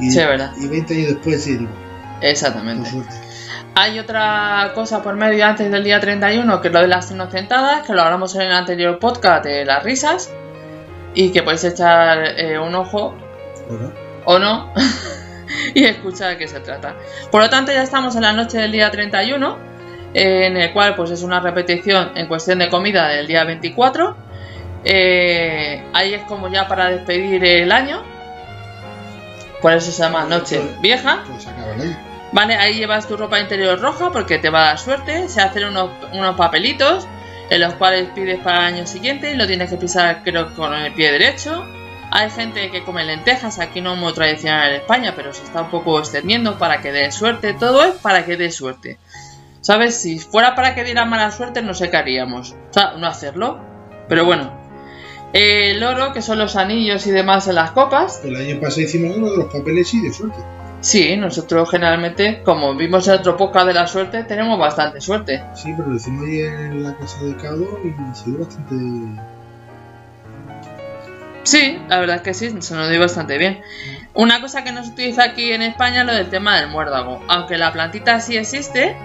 Y, 0.00 0.10
Sí, 0.10 0.20
es 0.20 0.26
verdad. 0.26 0.52
y 0.60 0.66
20 0.66 0.94
años 0.94 1.08
después 1.08 1.42
sí, 1.42 1.56
digo, 1.56 1.70
Exactamente. 2.20 2.90
Hay 3.74 3.98
otra 3.98 4.72
cosa 4.74 5.02
por 5.02 5.14
medio 5.14 5.44
antes 5.46 5.70
del 5.70 5.84
día 5.84 6.00
31 6.00 6.60
que 6.60 6.68
es 6.68 6.74
lo 6.74 6.80
de 6.80 6.88
las 6.88 7.10
inocentadas, 7.10 7.86
que 7.86 7.92
lo 7.92 8.02
hablamos 8.02 8.34
en 8.34 8.42
el 8.42 8.52
anterior 8.52 8.98
podcast 8.98 9.44
de 9.44 9.64
las 9.64 9.82
risas 9.82 10.30
y 11.14 11.30
que 11.30 11.42
podéis 11.42 11.64
echar 11.64 12.38
eh, 12.38 12.58
un 12.58 12.74
ojo 12.74 13.14
Bueno, 13.68 13.92
o 14.24 14.38
no 14.38 14.72
y 15.74 15.84
escuchar 15.84 16.30
de 16.30 16.38
qué 16.38 16.48
se 16.48 16.60
trata. 16.60 16.96
Por 17.30 17.42
lo 17.42 17.50
tanto, 17.50 17.72
ya 17.72 17.82
estamos 17.82 18.16
en 18.16 18.22
la 18.22 18.32
noche 18.32 18.58
del 18.58 18.72
día 18.72 18.90
31, 18.90 19.56
eh, 19.56 19.79
en 20.14 20.56
el 20.56 20.72
cual 20.72 20.96
pues 20.96 21.10
es 21.10 21.22
una 21.22 21.40
repetición 21.40 22.12
en 22.14 22.26
cuestión 22.26 22.58
de 22.58 22.68
comida 22.68 23.08
del 23.08 23.26
día 23.26 23.44
24. 23.44 24.16
Eh, 24.84 25.84
ahí 25.92 26.14
es 26.14 26.22
como 26.22 26.48
ya 26.48 26.66
para 26.66 26.90
despedir 26.90 27.44
el 27.44 27.72
año. 27.72 28.02
Por 29.60 29.72
eso 29.72 29.92
se 29.92 30.02
llama 30.02 30.24
noche 30.24 30.60
vieja. 30.80 31.24
pues 31.28 31.46
el 31.46 31.82
año. 31.82 31.96
Vale, 32.32 32.54
ahí 32.54 32.74
llevas 32.74 33.08
tu 33.08 33.16
ropa 33.16 33.40
interior 33.40 33.80
roja 33.80 34.10
porque 34.10 34.38
te 34.38 34.50
va 34.50 34.62
a 34.62 34.66
dar 34.66 34.78
suerte. 34.78 35.28
Se 35.28 35.40
hacen 35.40 35.64
unos, 35.64 35.90
unos 36.12 36.36
papelitos 36.36 37.06
en 37.50 37.60
los 37.60 37.74
cuales 37.74 38.08
pides 38.14 38.38
para 38.40 38.68
el 38.68 38.74
año 38.74 38.86
siguiente 38.86 39.32
y 39.32 39.36
lo 39.36 39.46
tienes 39.46 39.68
que 39.68 39.76
pisar 39.76 40.22
creo 40.22 40.54
con 40.54 40.72
el 40.72 40.94
pie 40.94 41.12
derecho. 41.12 41.66
Hay 42.12 42.30
gente 42.30 42.70
que 42.70 42.82
come 42.82 43.04
lentejas, 43.04 43.60
aquí 43.60 43.80
no 43.80 43.94
es 43.94 44.00
muy 44.00 44.12
tradicional 44.12 44.70
en 44.70 44.80
España, 44.80 45.12
pero 45.14 45.32
se 45.32 45.44
está 45.44 45.62
un 45.62 45.70
poco 45.70 45.98
extendiendo 45.98 46.58
para 46.58 46.80
que 46.80 46.90
dé 46.90 47.10
suerte. 47.12 47.54
Todo 47.54 47.84
es 47.84 47.94
para 47.94 48.24
que 48.24 48.36
dé 48.36 48.50
suerte. 48.50 48.98
¿Sabes? 49.60 49.96
Si 49.96 50.18
fuera 50.18 50.54
para 50.54 50.74
que 50.74 50.84
diera 50.84 51.04
mala 51.04 51.30
suerte, 51.30 51.62
no 51.62 51.74
sé 51.74 51.90
qué 51.90 51.96
haríamos. 51.96 52.52
O 52.70 52.72
sea, 52.72 52.94
no 52.98 53.06
hacerlo. 53.06 53.60
Pero 54.08 54.24
bueno. 54.24 54.58
El 55.32 55.82
oro, 55.84 56.12
que 56.12 56.22
son 56.22 56.38
los 56.38 56.56
anillos 56.56 57.06
y 57.06 57.12
demás 57.12 57.46
en 57.46 57.54
las 57.54 57.70
copas. 57.70 58.22
El 58.24 58.34
año 58.36 58.60
pasado 58.60 58.82
hicimos 58.82 59.16
uno 59.16 59.30
de 59.30 59.36
los 59.36 59.52
papeles 59.52 59.94
y 59.94 60.00
de 60.00 60.12
suerte. 60.12 60.38
Sí, 60.80 61.14
nosotros 61.16 61.70
generalmente, 61.70 62.42
como 62.42 62.74
vimos 62.74 63.06
en 63.06 63.14
otro 63.14 63.36
podcast 63.36 63.66
de 63.66 63.74
la 63.74 63.86
suerte, 63.86 64.24
tenemos 64.24 64.58
bastante 64.58 65.00
suerte. 65.00 65.44
Sí, 65.54 65.74
pero 65.76 65.90
lo 65.90 65.96
hicimos 65.96 66.24
ahí 66.24 66.40
en 66.40 66.82
la 66.82 66.96
casa 66.96 67.22
de 67.22 67.36
Cado 67.36 67.78
y 67.84 68.16
se 68.16 68.30
dio 68.30 68.38
bastante. 68.40 68.74
Sí, 71.42 71.78
la 71.88 72.00
verdad 72.00 72.16
es 72.16 72.22
que 72.22 72.34
sí, 72.34 72.50
se 72.60 72.74
nos 72.74 72.88
dio 72.88 72.98
bastante 72.98 73.36
bien. 73.36 73.60
Una 74.14 74.40
cosa 74.40 74.64
que 74.64 74.72
no 74.72 74.82
se 74.82 74.90
utiliza 74.90 75.22
aquí 75.22 75.52
en 75.52 75.62
España 75.62 76.00
es 76.00 76.06
lo 76.06 76.14
del 76.14 76.30
tema 76.30 76.58
del 76.58 76.70
muérdago. 76.70 77.22
Aunque 77.28 77.58
la 77.58 77.72
plantita 77.72 78.20
sí 78.20 78.38
existe 78.38 78.96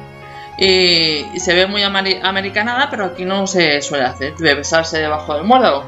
y, 0.58 1.26
y 1.34 1.40
se 1.40 1.54
ve 1.54 1.68
muy 1.68 1.82
ameri- 1.82 2.20
americanada, 2.24 2.90
pero 2.90 3.06
aquí 3.06 3.26
no 3.26 3.46
se 3.48 3.82
suele 3.82 4.06
hacer, 4.06 4.36
de 4.36 4.56
besarse 4.56 5.00
debajo 5.00 5.34
del 5.36 5.44
muérdago. 5.44 5.84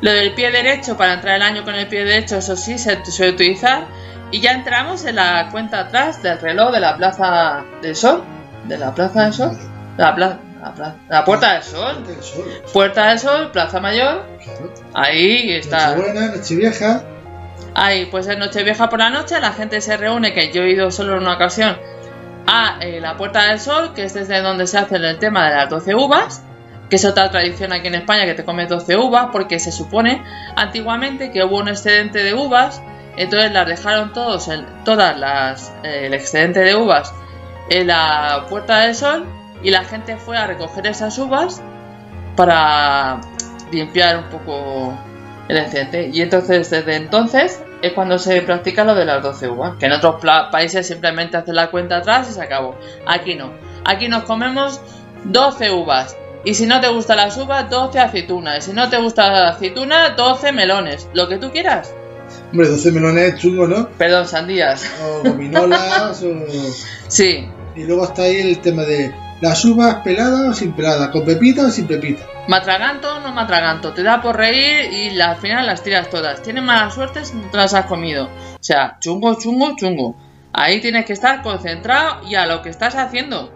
Lo 0.00 0.12
del 0.12 0.32
pie 0.34 0.50
derecho, 0.52 0.96
para 0.96 1.14
entrar 1.14 1.36
el 1.36 1.42
año 1.42 1.64
con 1.64 1.74
el 1.74 1.86
pie 1.88 2.04
derecho, 2.04 2.36
eso 2.38 2.56
sí 2.56 2.78
se 2.78 3.04
suele 3.06 3.32
utilizar. 3.32 3.86
Y 4.30 4.40
ya 4.40 4.52
entramos 4.52 5.04
en 5.06 5.16
la 5.16 5.48
cuenta 5.50 5.80
atrás 5.80 6.22
del 6.22 6.38
reloj 6.40 6.70
de 6.72 6.80
la 6.80 6.96
Plaza 6.96 7.64
del 7.82 7.96
Sol. 7.96 8.22
¿De 8.64 8.76
la 8.78 8.94
Plaza 8.94 9.24
del 9.24 9.32
Sol? 9.32 9.58
La, 9.96 10.14
pla- 10.14 10.38
la, 10.62 10.74
pla- 10.74 10.94
la 11.08 11.24
Puerta 11.24 11.54
del 11.54 11.62
Sol. 11.62 12.04
Puerta 12.72 13.08
del 13.08 13.18
Sol, 13.18 13.50
Plaza 13.50 13.80
Mayor. 13.80 14.24
Ahí 14.94 15.52
está. 15.54 15.96
Nochebuena, 15.96 16.26
Nochevieja. 16.36 17.02
Ahí, 17.74 18.06
pues 18.06 18.26
en 18.28 18.38
Nochevieja 18.38 18.88
por 18.88 18.98
la 18.98 19.10
noche, 19.10 19.40
la 19.40 19.52
gente 19.52 19.80
se 19.80 19.96
reúne, 19.96 20.32
que 20.34 20.52
yo 20.52 20.62
he 20.62 20.70
ido 20.70 20.90
solo 20.90 21.14
en 21.16 21.22
una 21.22 21.34
ocasión, 21.34 21.76
a 22.50 22.78
eh, 22.80 22.98
la 22.98 23.18
Puerta 23.18 23.42
del 23.44 23.60
Sol, 23.60 23.92
que 23.92 24.04
es 24.04 24.14
desde 24.14 24.40
donde 24.40 24.66
se 24.66 24.78
hace 24.78 24.96
el 24.96 25.18
tema 25.18 25.50
de 25.50 25.56
las 25.56 25.68
12 25.68 25.94
uvas, 25.94 26.42
que 26.88 26.96
es 26.96 27.04
otra 27.04 27.30
tradición 27.30 27.74
aquí 27.74 27.88
en 27.88 27.94
España 27.96 28.24
que 28.24 28.32
te 28.32 28.42
comes 28.42 28.70
12 28.70 28.96
uvas, 28.96 29.28
porque 29.30 29.58
se 29.58 29.70
supone 29.70 30.24
antiguamente 30.56 31.30
que 31.30 31.44
hubo 31.44 31.58
un 31.58 31.68
excedente 31.68 32.24
de 32.24 32.32
uvas, 32.32 32.80
entonces 33.18 33.52
las 33.52 33.66
dejaron 33.66 34.14
todos, 34.14 34.48
todas 34.86 35.18
las, 35.18 35.74
eh, 35.82 36.06
el 36.06 36.14
excedente 36.14 36.60
de 36.60 36.74
uvas 36.74 37.12
en 37.68 37.88
la 37.88 38.46
Puerta 38.48 38.80
del 38.80 38.94
Sol, 38.94 39.26
y 39.62 39.70
la 39.70 39.84
gente 39.84 40.16
fue 40.16 40.38
a 40.38 40.46
recoger 40.46 40.86
esas 40.86 41.18
uvas 41.18 41.60
para 42.34 43.20
limpiar 43.70 44.16
un 44.16 44.24
poco 44.30 44.98
el 45.48 45.58
excedente. 45.58 46.08
Y 46.14 46.22
entonces, 46.22 46.70
desde 46.70 46.96
entonces, 46.96 47.60
es 47.82 47.92
cuando 47.92 48.18
se 48.18 48.40
practica 48.42 48.84
lo 48.84 48.94
de 48.94 49.04
las 49.04 49.22
12 49.22 49.48
uvas. 49.48 49.76
Que 49.78 49.86
en 49.86 49.92
otros 49.92 50.16
países 50.50 50.86
simplemente 50.86 51.36
hacen 51.36 51.54
la 51.54 51.70
cuenta 51.70 51.98
atrás 51.98 52.28
y 52.30 52.32
se 52.32 52.42
acabó. 52.42 52.76
Aquí 53.06 53.34
no. 53.34 53.52
Aquí 53.84 54.08
nos 54.08 54.24
comemos 54.24 54.80
12 55.24 55.70
uvas. 55.72 56.16
Y 56.44 56.54
si 56.54 56.66
no 56.66 56.80
te 56.80 56.88
gustan 56.88 57.18
las 57.18 57.36
uvas, 57.36 57.68
12 57.68 57.98
aceitunas. 57.98 58.58
Y 58.58 58.70
si 58.70 58.72
no 58.72 58.88
te 58.88 58.98
gusta 58.98 59.30
la 59.30 59.48
aceituna, 59.50 60.10
12 60.10 60.52
melones. 60.52 61.08
Lo 61.12 61.28
que 61.28 61.38
tú 61.38 61.50
quieras. 61.50 61.92
Hombre, 62.50 62.68
12 62.68 62.92
melones 62.92 63.36
chungo, 63.36 63.66
¿no? 63.66 63.88
Perdón, 63.90 64.26
sandías. 64.26 64.90
O 65.02 65.22
gominolas, 65.22 66.22
o... 66.22 66.28
Sí. 67.08 67.48
Y 67.74 67.84
luego 67.84 68.04
está 68.04 68.22
ahí 68.22 68.36
el 68.36 68.58
tema 68.60 68.82
de 68.82 69.12
las 69.40 69.64
uvas 69.64 69.96
peladas 70.04 70.40
o 70.48 70.52
sin 70.54 70.72
peladas, 70.72 71.08
con 71.10 71.24
pepita 71.24 71.66
o 71.66 71.70
sin 71.70 71.86
pepita. 71.86 72.24
Matraganto 72.48 73.16
o 73.16 73.20
no 73.20 73.32
matraganto. 73.32 73.92
Te 73.92 74.02
da 74.02 74.20
por 74.20 74.36
reír 74.36 74.92
y 74.92 75.10
la- 75.10 75.30
al 75.32 75.36
final 75.36 75.66
las 75.66 75.82
tiras 75.82 76.10
todas. 76.10 76.42
Tienes 76.42 76.62
mala 76.64 76.90
suerte 76.90 77.24
si 77.24 77.34
no 77.36 77.48
te 77.50 77.56
las 77.56 77.74
has 77.74 77.86
comido. 77.86 78.26
O 78.26 78.62
sea, 78.62 78.96
chungo, 79.00 79.34
chungo, 79.38 79.74
chungo. 79.76 80.16
Ahí 80.52 80.80
tienes 80.80 81.04
que 81.04 81.12
estar 81.12 81.42
concentrado 81.42 82.26
y 82.28 82.34
a 82.34 82.46
lo 82.46 82.62
que 82.62 82.70
estás 82.70 82.94
haciendo. 82.96 83.52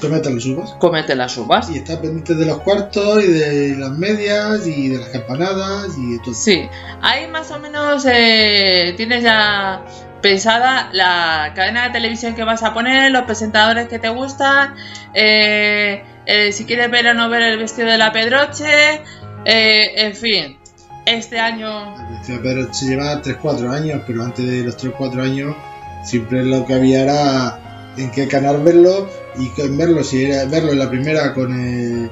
Comete 0.00 0.30
las 0.32 0.46
uvas. 0.46 0.70
Comete 0.78 1.14
las 1.14 1.36
uvas. 1.36 1.70
Y 1.70 1.76
estás 1.78 1.96
pendiente 1.98 2.34
de 2.34 2.46
los 2.46 2.58
cuartos 2.60 3.22
y 3.22 3.26
de 3.28 3.76
las 3.76 3.90
medias 3.90 4.66
y 4.66 4.88
de 4.88 4.98
las 4.98 5.08
campanadas 5.10 5.96
y 5.98 6.12
de 6.12 6.18
todo. 6.20 6.34
Sí, 6.34 6.68
ahí 7.02 7.28
más 7.28 7.50
o 7.50 7.58
menos 7.60 8.04
eh, 8.10 8.94
tienes 8.96 9.22
ya 9.22 9.82
pensada 10.22 10.90
la 10.92 11.52
cadena 11.54 11.84
de 11.84 11.90
televisión 11.90 12.34
que 12.34 12.44
vas 12.44 12.62
a 12.62 12.74
poner, 12.74 13.10
los 13.10 13.22
presentadores 13.22 13.88
que 13.88 13.98
te 13.98 14.08
gustan, 14.08 14.74
eh, 15.14 16.04
eh, 16.26 16.52
si 16.52 16.64
quieres 16.64 16.90
ver 16.90 17.06
o 17.08 17.14
no 17.14 17.28
ver 17.28 17.42
el 17.42 17.58
vestido 17.58 17.88
de 17.88 17.98
la 17.98 18.12
Pedroche, 18.12 19.02
eh, 19.44 19.92
en 19.96 20.14
fin, 20.14 20.58
este 21.06 21.38
año. 21.40 21.96
El 21.96 22.16
vestido 22.16 22.38
de 22.38 22.44
Pedro 22.44 22.74
se 22.74 22.86
lleva 22.86 23.22
3-4 23.22 23.70
años, 23.72 24.02
pero 24.06 24.22
antes 24.24 24.46
de 24.46 24.62
los 24.62 24.76
3-4 24.76 25.22
años 25.22 25.56
siempre 26.04 26.44
lo 26.44 26.64
que 26.66 26.74
había 26.74 27.02
era 27.02 27.58
en 27.96 28.10
qué 28.10 28.28
canal 28.28 28.62
verlo 28.62 29.08
y 29.36 29.50
verlo, 29.76 30.02
si 30.04 30.24
era 30.24 30.44
verlo 30.44 30.72
en 30.72 30.78
la 30.78 30.88
primera 30.90 31.34
con 31.34 31.52
el, 31.52 32.10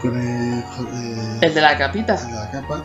con 0.00 0.18
el, 0.20 0.62
jo- 0.62 0.88
el 1.40 1.54
de 1.54 1.60
la 1.60 1.76
capita, 1.76 2.14
eh, 2.14 2.32
la 2.32 2.50
capa, 2.50 2.82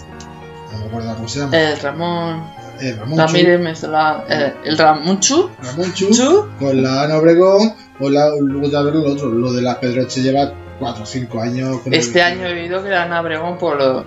no 0.71 0.77
me 0.79 0.85
acuerdo 0.87 1.15
cómo 1.15 1.27
se 1.27 1.39
llama, 1.39 1.57
el 1.57 1.79
Ramón 1.79 2.43
el 2.81 2.97
Ramírez, 2.99 3.83
la- 3.83 4.25
eh, 4.29 4.53
el 4.65 4.77
Ramonchu, 4.77 5.49
Ramón 5.61 5.93
Chu, 5.93 6.09
Chu, 6.11 6.45
con 6.59 6.81
la 6.81 7.03
Ana 7.03 7.17
Obregón, 7.17 7.73
o 7.99 8.09
la, 8.09 8.29
luego 8.39 8.67
ya 8.69 8.81
ver 8.81 8.95
lo 8.95 9.11
otro, 9.11 9.29
lo 9.29 9.51
de 9.53 9.61
la 9.61 9.79
Pedroche 9.79 10.21
lleva 10.21 10.51
4 10.79 11.03
o 11.03 11.05
5 11.05 11.41
años. 11.41 11.77
el 11.85 11.93
este 11.93 12.21
año 12.21 12.45
he 12.45 12.53
oído 12.61 12.83
que 12.83 12.89
la 12.89 13.03
Ana 13.03 13.21
Obregón 13.21 13.57
por 13.57 13.77
lo 13.77 14.05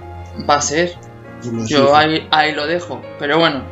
va 0.48 0.56
a 0.56 0.60
ser. 0.62 0.94
Yo 1.66 1.96
ahí, 1.96 2.28
ahí 2.30 2.52
lo 2.52 2.66
dejo, 2.66 3.00
pero 3.18 3.38
bueno. 3.38 3.62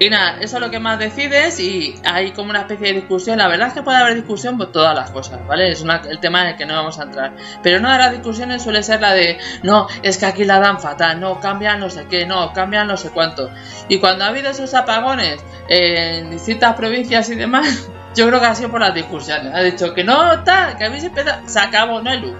Y 0.00 0.10
nada, 0.10 0.38
eso 0.40 0.56
es 0.56 0.60
lo 0.60 0.70
que 0.70 0.80
más 0.80 0.98
decides 0.98 1.60
y 1.60 1.94
hay 2.04 2.32
como 2.32 2.50
una 2.50 2.62
especie 2.62 2.88
de 2.88 2.94
discusión. 2.94 3.38
La 3.38 3.46
verdad 3.46 3.68
es 3.68 3.74
que 3.74 3.82
puede 3.84 3.98
haber 3.98 4.16
discusión 4.16 4.58
por 4.58 4.72
todas 4.72 4.92
las 4.94 5.10
cosas, 5.12 5.46
¿vale? 5.46 5.70
Es 5.70 5.82
una- 5.82 6.02
el 6.10 6.18
tema 6.18 6.42
en 6.42 6.48
el 6.48 6.56
que 6.56 6.66
no 6.66 6.74
vamos 6.74 6.98
a 6.98 7.04
entrar. 7.04 7.32
Pero 7.62 7.78
una 7.78 7.92
de 7.92 7.98
las 7.98 8.10
discusiones 8.10 8.62
suele 8.62 8.82
ser 8.82 9.00
la 9.00 9.12
de, 9.14 9.38
no, 9.62 9.86
es 10.02 10.18
que 10.18 10.26
aquí 10.26 10.44
la 10.44 10.58
dan 10.58 10.80
fatal, 10.80 11.20
no, 11.20 11.38
cambian 11.40 11.78
no 11.78 11.90
sé 11.90 12.06
qué, 12.10 12.26
no, 12.26 12.52
cambian 12.52 12.88
no 12.88 12.96
sé 12.96 13.10
cuánto. 13.10 13.50
Y 13.88 13.98
cuando 14.00 14.24
ha 14.24 14.28
habido 14.28 14.50
esos 14.50 14.74
apagones 14.74 15.38
en 15.68 16.28
distintas 16.32 16.74
provincias 16.74 17.28
y 17.30 17.36
demás, 17.36 17.88
yo 18.16 18.26
creo 18.26 18.40
que 18.40 18.46
ha 18.46 18.54
sido 18.56 18.70
por 18.72 18.80
las 18.80 18.94
discusiones. 18.94 19.54
Ha 19.54 19.60
dicho 19.62 19.94
que 19.94 20.02
no, 20.02 20.42
tal, 20.42 20.76
que 20.76 20.84
habéis 20.86 21.04
empezado, 21.04 21.48
se 21.48 21.60
acabó, 21.60 22.02
no 22.02 22.10
hay 22.10 22.20
luz. 22.20 22.34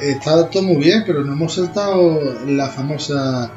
Está 0.00 0.48
todo 0.48 0.62
muy 0.62 0.76
bien, 0.76 1.02
pero 1.04 1.24
no 1.24 1.32
hemos 1.32 1.56
saltado 1.56 2.20
la 2.46 2.68
famosa 2.68 3.50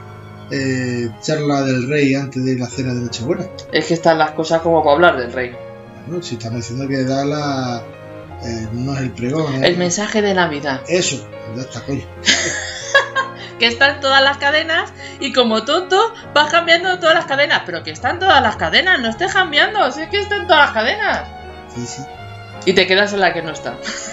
eh, 0.51 1.09
charla 1.21 1.61
del 1.63 1.87
rey 1.87 2.13
antes 2.15 2.43
de 2.43 2.57
la 2.57 2.67
cena 2.67 2.93
de 2.93 3.01
Nochebuena. 3.01 3.45
Es 3.71 3.85
que 3.85 3.93
están 3.93 4.17
las 4.17 4.31
cosas 4.31 4.61
como 4.61 4.83
para 4.83 4.95
hablar 4.95 5.17
del 5.17 5.31
rey. 5.31 5.55
Bueno, 6.07 6.21
si 6.23 6.35
estamos 6.35 6.57
diciendo 6.57 6.87
que 6.87 7.03
da 7.03 7.23
la. 7.25 7.83
eh, 8.43 8.67
no 8.73 8.93
es 8.93 9.01
el 9.01 9.11
pregón, 9.11 9.63
¿eh? 9.63 9.67
El 9.67 9.77
mensaje 9.77 10.21
de 10.21 10.33
Navidad. 10.33 10.81
Eso, 10.87 11.27
ya 11.55 11.61
está, 11.61 11.81
coño. 11.81 12.03
que 13.59 13.67
están 13.67 13.99
todas 14.01 14.23
las 14.23 14.37
cadenas 14.37 14.91
y 15.19 15.33
como 15.33 15.63
tonto 15.63 16.13
vas 16.33 16.51
cambiando 16.51 16.97
todas 16.99 17.13
las 17.13 17.25
cadenas, 17.25 17.61
pero 17.65 17.83
que 17.83 17.91
están 17.91 18.17
todas 18.17 18.41
las 18.41 18.55
cadenas, 18.55 18.99
no 18.99 19.07
estés 19.07 19.33
cambiando, 19.33 19.91
si 19.91 20.01
es 20.01 20.09
que 20.09 20.19
están 20.19 20.47
todas 20.47 20.65
las 20.65 20.71
cadenas. 20.71 21.27
Sí, 21.75 21.85
sí. 21.85 22.01
Y 22.65 22.73
te 22.73 22.87
quedas 22.87 23.13
en 23.13 23.19
la 23.19 23.33
que 23.33 23.43
no 23.43 23.51
está. 23.51 23.77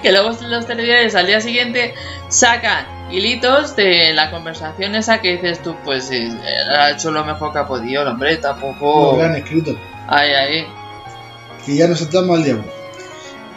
que 0.00 0.12
luego 0.12 0.30
los 0.48 0.66
telediarios 0.66 1.14
al 1.14 1.26
día 1.26 1.40
siguiente 1.40 1.94
sacan 2.28 2.86
hilitos 3.10 3.76
de 3.76 4.12
la 4.12 4.30
conversación 4.30 4.94
esa 4.94 5.20
que 5.20 5.32
dices 5.32 5.62
tú, 5.62 5.74
pues 5.84 6.10
él 6.10 6.38
ha 6.76 6.90
hecho 6.90 7.10
lo 7.10 7.24
mejor 7.24 7.52
que 7.52 7.58
ha 7.58 7.66
podido, 7.66 8.08
hombre, 8.08 8.34
Lo 8.34 8.40
tampoco... 8.40 9.16
que 9.18 9.24
han 9.24 9.34
escrito. 9.36 9.76
Ahí, 10.08 10.30
ahí. 10.32 10.66
Que 11.66 11.76
ya 11.76 11.86
nos 11.88 11.98
saltamos 11.98 12.38
al 12.38 12.44
diablo. 12.44 12.64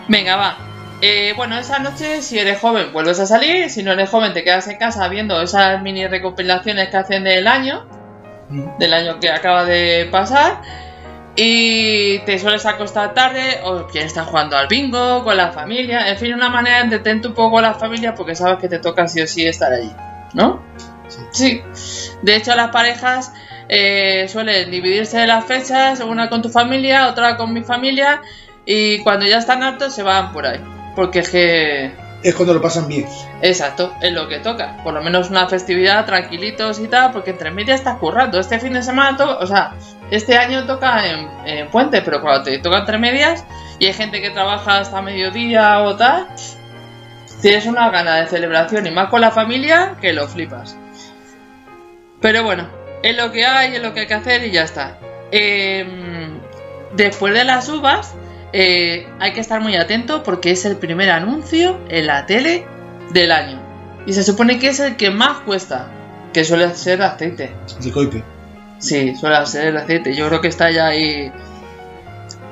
Venga, 0.07 0.35
va. 0.35 0.57
Eh, 1.01 1.33
bueno, 1.35 1.57
esa 1.57 1.79
noche, 1.79 2.21
si 2.21 2.39
eres 2.39 2.59
joven, 2.59 2.93
vuelves 2.93 3.19
a 3.19 3.25
salir. 3.25 3.69
Si 3.69 3.83
no 3.83 3.91
eres 3.91 4.09
joven, 4.09 4.33
te 4.33 4.43
quedas 4.43 4.67
en 4.67 4.77
casa 4.77 5.07
viendo 5.09 5.41
esas 5.41 5.81
mini 5.81 6.07
recopilaciones 6.07 6.89
que 6.89 6.97
hacen 6.97 7.23
del 7.23 7.47
año, 7.47 7.85
Mm. 8.49 8.77
del 8.77 8.93
año 8.93 9.19
que 9.19 9.29
acaba 9.29 9.63
de 9.65 10.07
pasar. 10.11 10.61
Y 11.35 12.19
te 12.19 12.37
sueles 12.37 12.65
acostar 12.65 13.13
tarde, 13.13 13.59
o 13.63 13.87
quieres 13.87 14.09
estar 14.11 14.25
jugando 14.25 14.55
al 14.55 14.67
bingo 14.67 15.23
con 15.23 15.35
la 15.35 15.51
familia. 15.51 16.09
En 16.09 16.17
fin, 16.17 16.33
una 16.33 16.49
manera 16.49 16.77
de 16.77 16.83
entretente 16.83 17.27
un 17.27 17.33
poco 17.33 17.53
con 17.55 17.63
la 17.63 17.73
familia 17.73 18.13
porque 18.13 18.35
sabes 18.35 18.59
que 18.59 18.69
te 18.69 18.79
toca 18.79 19.07
sí 19.07 19.21
o 19.21 19.27
sí 19.27 19.45
estar 19.45 19.73
allí, 19.73 19.91
¿no? 20.33 20.61
Sí. 21.07 21.21
Sí. 21.31 21.61
De 22.21 22.35
hecho, 22.35 22.55
las 22.55 22.69
parejas 22.69 23.33
eh, 23.67 24.27
suelen 24.29 24.69
dividirse 24.69 25.25
las 25.25 25.45
fechas, 25.45 25.99
una 26.01 26.29
con 26.29 26.41
tu 26.41 26.49
familia, 26.49 27.07
otra 27.07 27.37
con 27.37 27.51
mi 27.51 27.63
familia, 27.63 28.21
y 28.65 28.99
cuando 28.99 29.25
ya 29.25 29.37
están 29.39 29.63
hartos 29.63 29.95
se 29.95 30.03
van 30.03 30.31
por 30.31 30.45
ahí. 30.45 30.61
Porque 30.95 31.19
es 31.19 31.29
que. 31.29 31.91
Es 32.21 32.35
cuando 32.35 32.53
lo 32.53 32.61
pasan 32.61 32.87
bien. 32.87 33.05
Exacto, 33.41 33.93
es 34.01 34.13
lo 34.13 34.29
que 34.29 34.39
toca. 34.39 34.77
Por 34.83 34.93
lo 34.93 35.01
menos 35.01 35.29
una 35.29 35.47
festividad, 35.49 36.05
tranquilitos 36.05 36.79
y 36.79 36.87
tal, 36.87 37.11
porque 37.11 37.31
entre 37.31 37.51
media 37.51 37.75
estás 37.75 37.97
currando. 37.97 38.39
Este 38.39 38.59
fin 38.59 38.73
de 38.73 38.81
semana, 38.81 39.17
o 39.39 39.45
sea, 39.45 39.73
este 40.15 40.37
año 40.37 40.65
toca 40.65 41.07
en, 41.07 41.27
en 41.45 41.67
pero 41.71 42.21
cuando 42.21 42.43
te 42.43 42.59
toca 42.59 42.79
entre 42.79 42.99
medias 42.99 43.43
y 43.79 43.87
hay 43.87 43.93
gente 43.93 44.21
que 44.21 44.29
trabaja 44.29 44.77
hasta 44.77 45.01
mediodía 45.01 45.79
o 45.81 45.95
tal, 45.95 46.27
tienes 47.41 47.65
una 47.65 47.89
gana 47.89 48.17
de 48.17 48.27
celebración 48.27 48.85
y 48.85 48.91
más 48.91 49.09
con 49.09 49.21
la 49.21 49.31
familia 49.31 49.95
que 49.99 50.13
lo 50.13 50.27
flipas. 50.27 50.77
Pero 52.21 52.43
bueno, 52.43 52.67
es 53.01 53.17
lo 53.17 53.31
que 53.31 53.43
hay, 53.43 53.75
es 53.75 53.81
lo 53.81 53.95
que 53.95 54.01
hay 54.01 54.05
que 54.07 54.13
hacer 54.13 54.45
y 54.45 54.51
ya 54.51 54.61
está. 54.61 54.99
Em, 55.31 56.39
después 56.95 57.33
de 57.33 57.43
las 57.43 57.67
uvas, 57.69 58.13
eh, 58.53 59.07
hay 59.19 59.33
que 59.33 59.39
estar 59.39 59.61
muy 59.61 59.75
atento 59.75 60.21
porque 60.21 60.51
es 60.51 60.63
el 60.65 60.77
primer 60.77 61.09
anuncio 61.09 61.79
en 61.89 62.05
la 62.05 62.27
tele 62.27 62.67
del 63.11 63.31
año. 63.31 63.59
Y 64.05 64.13
se 64.13 64.23
supone 64.23 64.59
que 64.59 64.67
es 64.67 64.79
el 64.79 64.95
que 64.95 65.09
más 65.09 65.39
cuesta, 65.39 65.87
que 66.33 66.43
suele 66.43 66.75
ser 66.75 67.01
aceite. 67.01 67.51
De 67.81 67.91
coipe. 67.91 68.32
Sí, 68.83 69.15
suele 69.15 69.45
ser 69.45 69.67
el 69.67 69.77
aceite. 69.77 70.13
Yo 70.13 70.27
creo 70.27 70.41
que 70.41 70.49
está 70.49 70.69
ya 70.69 70.87
ahí. 70.87 71.31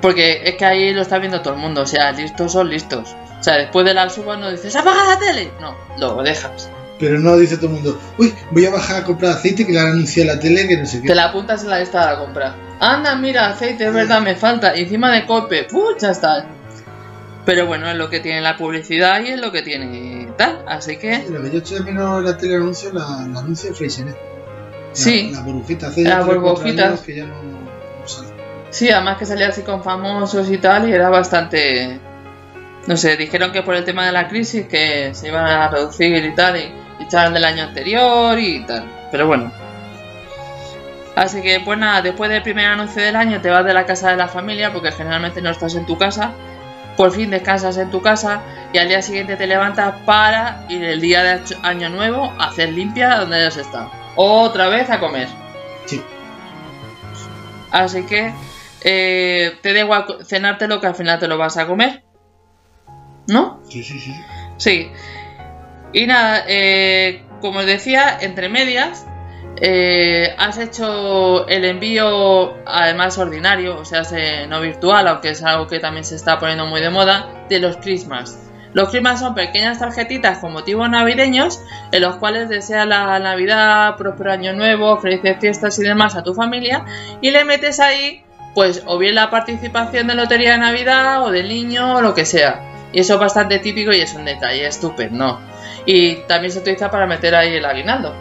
Porque 0.01 0.41
es 0.45 0.55
que 0.55 0.65
ahí 0.65 0.93
lo 0.93 1.01
está 1.01 1.19
viendo 1.19 1.41
todo 1.41 1.55
el 1.55 1.59
mundo. 1.59 1.81
O 1.81 1.85
sea, 1.85 2.13
listos 2.13 2.53
son 2.53 2.69
listos. 2.69 3.15
O 3.39 3.43
sea, 3.43 3.57
después 3.57 3.85
de 3.85 3.93
la 3.93 4.09
suba 4.09 4.37
no 4.37 4.49
dices, 4.49 4.73
apaga 4.77 5.03
la 5.03 5.19
tele. 5.19 5.51
No, 5.59 5.75
lo 5.97 6.23
dejas. 6.23 6.69
Pero 6.99 7.19
no 7.19 7.35
dice 7.35 7.57
todo 7.57 7.67
el 7.67 7.73
mundo, 7.73 7.99
uy, 8.17 8.33
voy 8.51 8.65
a 8.65 8.69
bajar 8.71 9.01
a 9.01 9.03
comprar 9.03 9.31
aceite 9.31 9.65
que 9.65 9.73
le 9.73 9.79
han 9.79 9.87
anunciado 9.87 10.33
la 10.33 10.39
tele 10.39 10.67
que 10.67 10.77
no 10.77 10.85
sé 10.85 11.01
qué. 11.01 11.07
Te 11.07 11.15
la 11.15 11.25
apuntas 11.25 11.63
en 11.63 11.71
la 11.71 11.79
lista 11.79 11.99
de 11.99 12.13
la 12.13 12.19
compra. 12.19 12.55
Anda, 12.79 13.15
mira, 13.15 13.49
aceite, 13.49 13.87
es 13.87 13.93
verdad, 13.93 14.21
me 14.21 14.35
falta. 14.35 14.77
Y 14.77 14.83
encima 14.83 15.11
de 15.11 15.25
cope, 15.25 15.65
¡puh! 15.65 15.97
Ya 15.99 16.11
está. 16.11 16.45
Pero 17.43 17.65
bueno, 17.65 17.89
es 17.89 17.97
lo 17.97 18.09
que 18.09 18.19
tiene 18.21 18.39
la 18.39 18.55
publicidad 18.55 19.21
y 19.21 19.29
es 19.29 19.39
lo 19.39 19.51
que 19.51 19.63
tiene 19.63 20.29
tal. 20.37 20.63
Así 20.67 20.97
que. 20.97 21.25
Lo 21.27 21.41
que 21.41 21.51
yo 21.51 21.57
eché 21.57 21.75
de 21.75 21.81
menos 21.81 22.19
en 22.19 22.25
la 22.25 22.37
tele 22.37 22.55
anuncio, 22.55 22.93
la, 22.93 23.27
la 23.33 23.39
anuncio 23.39 23.71
de 23.71 23.75
Freixenet. 23.75 24.30
La- 24.91 24.95
Sí. 24.95 25.31
La 25.33 25.41
burbujita, 25.41 25.87
hace 25.87 26.03
Las 26.03 26.99
ya 26.99 27.05
que 27.05 27.15
ya 27.15 27.25
no, 27.25 27.35
no 27.43 28.07
sale. 28.07 28.27
Sí, 28.69 28.89
además 28.89 29.17
que 29.17 29.25
salía 29.25 29.47
así 29.49 29.61
con 29.63 29.83
famosos 29.83 30.49
y 30.49 30.57
tal, 30.57 30.87
y 30.89 30.93
era 30.93 31.09
bastante. 31.09 31.99
No 32.87 32.97
sé, 32.97 33.15
dijeron 33.17 33.51
que 33.51 33.61
por 33.63 33.75
el 33.75 33.83
tema 33.85 34.05
de 34.05 34.11
la 34.11 34.27
crisis 34.27 34.65
que 34.67 35.11
se 35.13 35.27
iban 35.27 35.45
a 35.45 35.67
reducir 35.69 36.23
y 36.25 36.33
tal, 36.35 36.57
y, 36.57 36.71
y 36.99 37.03
echaron 37.03 37.33
del 37.33 37.43
año 37.45 37.63
anterior 37.63 38.39
y 38.39 38.65
tal. 38.65 38.85
Pero 39.11 39.27
bueno. 39.27 39.51
Así 41.15 41.41
que, 41.41 41.59
pues 41.59 41.77
nada, 41.77 42.01
después 42.01 42.29
del 42.29 42.41
primer 42.41 42.65
anuncio 42.67 43.01
del 43.03 43.15
año 43.17 43.41
te 43.41 43.49
vas 43.49 43.65
de 43.65 43.73
la 43.73 43.85
casa 43.85 44.11
de 44.11 44.17
la 44.17 44.27
familia, 44.29 44.71
porque 44.71 44.91
generalmente 44.91 45.41
no 45.41 45.49
estás 45.49 45.75
en 45.75 45.85
tu 45.85 45.97
casa. 45.97 46.31
Por 46.97 47.11
fin 47.11 47.29
descansas 47.29 47.77
en 47.77 47.89
tu 47.89 48.01
casa 48.01 48.41
y 48.73 48.77
al 48.77 48.87
día 48.87 49.01
siguiente 49.01 49.35
te 49.35 49.47
levantas 49.47 49.93
para 50.05 50.65
ir 50.69 50.83
el 50.83 50.99
día 51.01 51.23
de 51.23 51.41
año 51.63 51.89
nuevo 51.89 52.31
a 52.37 52.47
hacer 52.47 52.69
limpia 52.69 53.15
donde 53.17 53.37
hayas 53.37 53.57
estado. 53.57 53.91
Otra 54.23 54.67
vez 54.67 54.87
a 54.91 54.99
comer. 54.99 55.27
Sí. 55.85 55.99
Así 57.71 58.03
que 58.05 58.31
eh, 58.83 59.57
te 59.63 59.73
da 59.73 59.79
igual 59.79 60.05
cenártelo 60.25 60.79
que 60.79 60.85
al 60.87 60.93
final 60.95 61.17
te 61.17 61.27
lo 61.27 61.39
vas 61.39 61.57
a 61.57 61.65
comer. 61.65 62.03
¿No? 63.27 63.61
Sí, 63.67 63.83
sí, 63.83 63.99
sí. 63.99 64.13
Sí. 64.57 64.91
Y 65.93 66.05
nada, 66.05 66.43
eh, 66.47 67.23
como 67.41 67.59
os 67.59 67.65
decía, 67.65 68.17
entre 68.21 68.47
medias, 68.47 69.05
eh, 69.59 70.35
has 70.37 70.57
hecho 70.59 71.47
el 71.47 71.65
envío, 71.65 72.53
además 72.67 73.17
ordinario, 73.17 73.79
o 73.79 73.85
sea, 73.85 74.03
se- 74.03 74.45
no 74.47 74.61
virtual, 74.61 75.07
aunque 75.07 75.29
es 75.29 75.41
algo 75.43 75.65
que 75.67 75.79
también 75.79 76.03
se 76.05 76.15
está 76.15 76.37
poniendo 76.39 76.67
muy 76.67 76.79
de 76.81 76.89
moda, 76.91 77.45
de 77.49 77.59
los 77.59 77.77
Christmas. 77.77 78.37
Los 78.73 78.89
Christmas 78.89 79.19
son 79.19 79.35
pequeñas 79.35 79.79
tarjetitas 79.79 80.37
con 80.39 80.53
motivos 80.53 80.89
navideños 80.89 81.59
en 81.91 82.01
los 82.01 82.15
cuales 82.15 82.47
deseas 82.47 82.87
la 82.87 83.19
Navidad, 83.19 83.97
próspero 83.97 84.31
año 84.31 84.53
nuevo, 84.53 84.97
felices 84.99 85.37
fiestas 85.41 85.77
y 85.79 85.83
demás 85.83 86.15
a 86.15 86.23
tu 86.23 86.33
familia 86.33 86.85
y 87.21 87.31
le 87.31 87.43
metes 87.43 87.79
ahí, 87.81 88.23
pues, 88.55 88.83
o 88.85 88.97
bien 88.97 89.15
la 89.15 89.29
participación 89.29 90.07
de 90.07 90.15
lotería 90.15 90.53
de 90.53 90.57
Navidad 90.59 91.23
o 91.23 91.31
del 91.31 91.49
niño 91.49 91.95
o 91.95 92.01
lo 92.01 92.13
que 92.13 92.25
sea. 92.25 92.61
Y 92.93 92.99
eso 93.01 93.15
es 93.15 93.19
bastante 93.19 93.59
típico 93.59 93.91
y 93.91 93.99
es 94.01 94.13
un 94.13 94.25
detalle 94.25 94.65
estupendo. 94.67 95.39
Y 95.85 96.15
también 96.27 96.51
se 96.53 96.59
utiliza 96.59 96.89
para 96.91 97.05
meter 97.07 97.33
ahí 97.35 97.53
el 97.55 97.65
aguinaldo. 97.65 98.13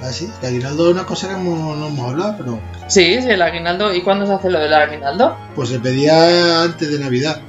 Ah, 0.00 0.10
sí, 0.12 0.30
el 0.42 0.48
aguinaldo 0.48 0.86
es 0.88 0.94
una 0.94 1.04
cosa 1.04 1.28
que 1.28 1.34
hemos- 1.34 1.76
no 1.76 1.88
hemos 1.88 2.10
hablado, 2.10 2.34
pero 2.38 2.60
Sí, 2.86 3.20
sí, 3.20 3.28
el 3.28 3.42
aguinaldo. 3.42 3.92
¿Y 3.92 4.00
cuándo 4.02 4.26
se 4.26 4.32
hace 4.32 4.48
lo 4.48 4.60
del 4.60 4.72
aguinaldo? 4.72 5.36
pues 5.56 5.68
se 5.70 5.80
pedía 5.80 6.62
antes 6.62 6.90
de 6.90 6.98
Navidad. 6.98 7.40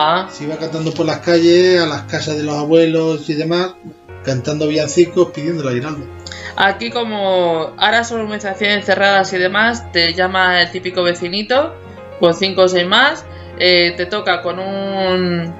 Ah, 0.00 0.28
Se 0.30 0.44
iba 0.44 0.56
cantando 0.56 0.92
por 0.94 1.06
las 1.06 1.18
calles, 1.18 1.80
a 1.80 1.86
las 1.86 2.02
casas 2.02 2.36
de 2.36 2.44
los 2.44 2.54
abuelos 2.54 3.28
y 3.28 3.34
demás, 3.34 3.74
cantando 4.24 4.68
villancicos, 4.68 5.32
pidiendo 5.32 5.62
el 5.62 5.68
aguinaldo. 5.70 6.06
aquí 6.54 6.90
como 6.90 7.74
ahora 7.76 8.04
son 8.04 8.20
organizaciones 8.20 8.84
cerradas 8.84 9.32
y 9.32 9.38
demás, 9.38 9.90
te 9.90 10.14
llama 10.14 10.62
el 10.62 10.70
típico 10.70 11.02
vecinito 11.02 11.74
con 12.20 12.32
cinco 12.32 12.62
o 12.62 12.68
seis 12.68 12.86
más, 12.86 13.24
eh, 13.58 13.92
te 13.96 14.06
toca 14.06 14.40
con 14.40 14.60
un, 14.60 15.52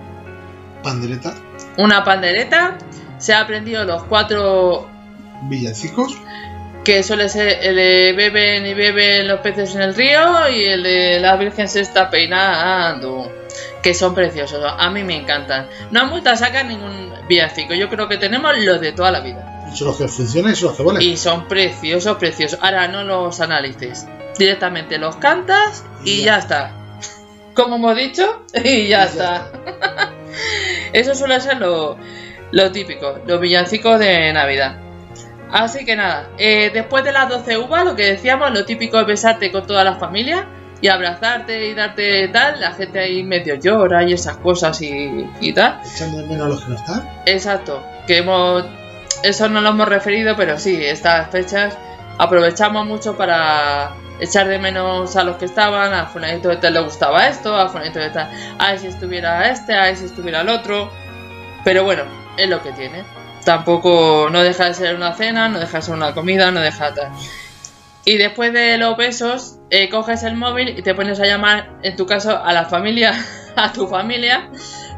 Pandereta, 0.85 1.35
una 1.77 2.05
pandereta, 2.05 2.79
se 3.19 3.35
ha 3.35 3.41
aprendido 3.41 3.85
los 3.85 4.05
cuatro 4.05 4.89
villancicos, 5.49 6.17
que 6.85 7.03
suele 7.03 7.29
ser 7.29 7.59
el 7.61 7.75
de 7.75 8.15
beben 8.17 8.67
y 8.67 8.75
beben 8.75 9.27
los 9.27 9.41
peces 9.41 9.75
en 9.75 9.83
el 9.83 9.97
río 9.97 10.49
y 10.49 10.65
el 10.65 10.85
de 10.85 11.19
la 11.19 11.35
Virgen 11.37 11.69
se 11.69 11.81
está 11.81 12.09
peinando, 12.09 13.33
que 13.83 13.95
son 13.95 14.15
preciosos, 14.15 14.65
a 14.65 14.91
mí 14.91 15.05
me 15.05 15.17
encantan. 15.17 15.69
No 15.91 16.01
han 16.01 16.11
vuelto 16.11 16.31
a 16.31 16.37
sacar 16.37 16.67
ningún 16.67 17.13
villancico, 17.29 17.75
yo 17.75 17.89
creo 17.89 18.09
que 18.09 18.17
tenemos 18.19 18.57
los 18.59 18.81
de 18.81 18.93
toda 18.93 19.11
la 19.11 19.21
vida. 19.21 19.71
son 19.75 19.89
los 19.89 19.97
que 19.99 20.09
funcionan 20.09 20.53
y 20.53 20.57
son 20.57 20.69
los 20.69 20.77
que 20.77 20.83
valen. 20.83 21.03
Y 21.03 21.17
son 21.17 21.47
preciosos, 21.49 22.17
preciosos. 22.19 22.59
Ahora 22.63 22.89
no 22.89 23.05
los 23.05 23.41
analices, 23.41 24.07
directamente 24.39 24.99
los 24.99 25.17
cantas 25.17 25.85
y 26.05 26.11
Y 26.13 26.17
ya 26.23 26.25
ya. 26.25 26.39
está. 26.39 26.73
Como 27.55 27.77
hemos 27.77 27.97
dicho, 27.97 28.45
y 28.55 28.89
ya 28.89 28.99
ya 29.01 29.05
está. 29.05 29.53
Eso 30.93 31.15
suele 31.15 31.41
ser 31.41 31.59
lo, 31.59 31.97
lo 32.53 32.73
típico, 32.73 33.19
los 33.27 33.41
villancicos 33.41 33.99
de 33.99 34.33
Navidad. 34.33 34.79
Así 35.51 35.85
que 35.87 35.97
nada, 35.97 36.29
eh, 36.39 36.71
después 36.73 37.05
de 37.05 37.13
las 37.13 37.29
12 37.29 37.57
uvas, 37.59 37.85
lo 37.85 37.97
que 37.97 38.05
decíamos, 38.05 38.53
lo 38.53 38.65
típico 38.67 39.01
es 39.01 39.07
besarte 39.07 39.51
con 39.51 39.67
toda 39.67 39.83
la 39.83 39.95
familia 39.97 40.47
y 40.81 40.89
abrazarte 40.89 41.67
y 41.69 41.75
darte 41.75 42.29
tal. 42.29 42.61
La 42.61 42.73
gente 42.73 42.99
ahí 42.99 43.23
medio 43.23 43.55
llora 43.57 44.05
y 44.05 44.13
esas 44.13 44.37
cosas 44.39 44.81
y, 44.83 45.29
y 45.41 45.53
tal. 45.53 45.81
Echando 45.95 46.19
de 46.19 46.27
menos 46.27 46.47
a 46.47 46.49
los 46.49 46.65
que 46.65 46.71
no 46.71 46.77
están. 46.77 47.09
Exacto, 47.27 47.85
que 48.07 48.19
hemos. 48.19 48.65
Eso 49.23 49.49
no 49.49 49.61
lo 49.61 49.71
hemos 49.71 49.89
referido, 49.89 50.37
pero 50.37 50.59
sí, 50.59 50.79
estas 50.85 51.31
fechas 51.31 51.77
aprovechamos 52.19 52.87
mucho 52.87 53.17
para 53.17 53.95
echar 54.21 54.49
de 54.49 54.59
menos 54.59 55.17
a 55.17 55.25
los 55.25 55.37
que 55.37 55.47
estaban. 55.47 55.93
A 55.93 56.07
Fulanito 56.07 56.49
de 56.49 56.57
tal 56.57 56.75
le 56.75 56.81
gustaba 56.81 57.29
esto, 57.29 57.55
a 57.57 57.69
Fulanito 57.69 57.99
de 57.99 58.11
tal. 58.11 58.31
A 58.59 58.71
ver 58.71 58.79
si 58.79 58.87
estuviera 58.87 59.51
este, 59.51 59.75
a 59.75 59.85
ver 59.85 59.97
si 59.97 60.05
estuviera 60.05 60.43
el 60.43 60.49
otro. 60.49 60.91
Pero 61.65 61.85
bueno, 61.85 62.05
es 62.37 62.49
lo 62.49 62.63
que 62.63 62.73
tiene. 62.73 63.03
Tampoco 63.45 64.29
no 64.31 64.43
deja 64.43 64.67
de 64.67 64.75
ser 64.75 64.95
una 64.95 65.15
cena, 65.15 65.49
no 65.49 65.59
deja 65.59 65.79
de 65.79 65.83
ser 65.83 65.95
una 65.95 66.13
comida, 66.13 66.51
no 66.51 66.61
deja 66.61 66.91
de 66.91 67.01
tal. 67.01 67.13
Y 68.09 68.17
después 68.17 68.53
de 68.55 68.79
los 68.79 68.97
besos, 68.97 69.59
eh, 69.71 69.91
coges 69.91 70.23
el 70.23 70.35
móvil 70.35 70.71
y 70.71 70.83
te 70.83 70.95
pones 70.95 71.21
a 71.21 71.27
llamar, 71.27 71.69
en 71.83 71.95
tu 71.95 72.07
caso, 72.07 72.43
a 72.43 72.53
la 72.55 72.65
familia, 72.65 73.13
a 73.57 73.71
tu 73.73 73.87
familia, 73.87 74.49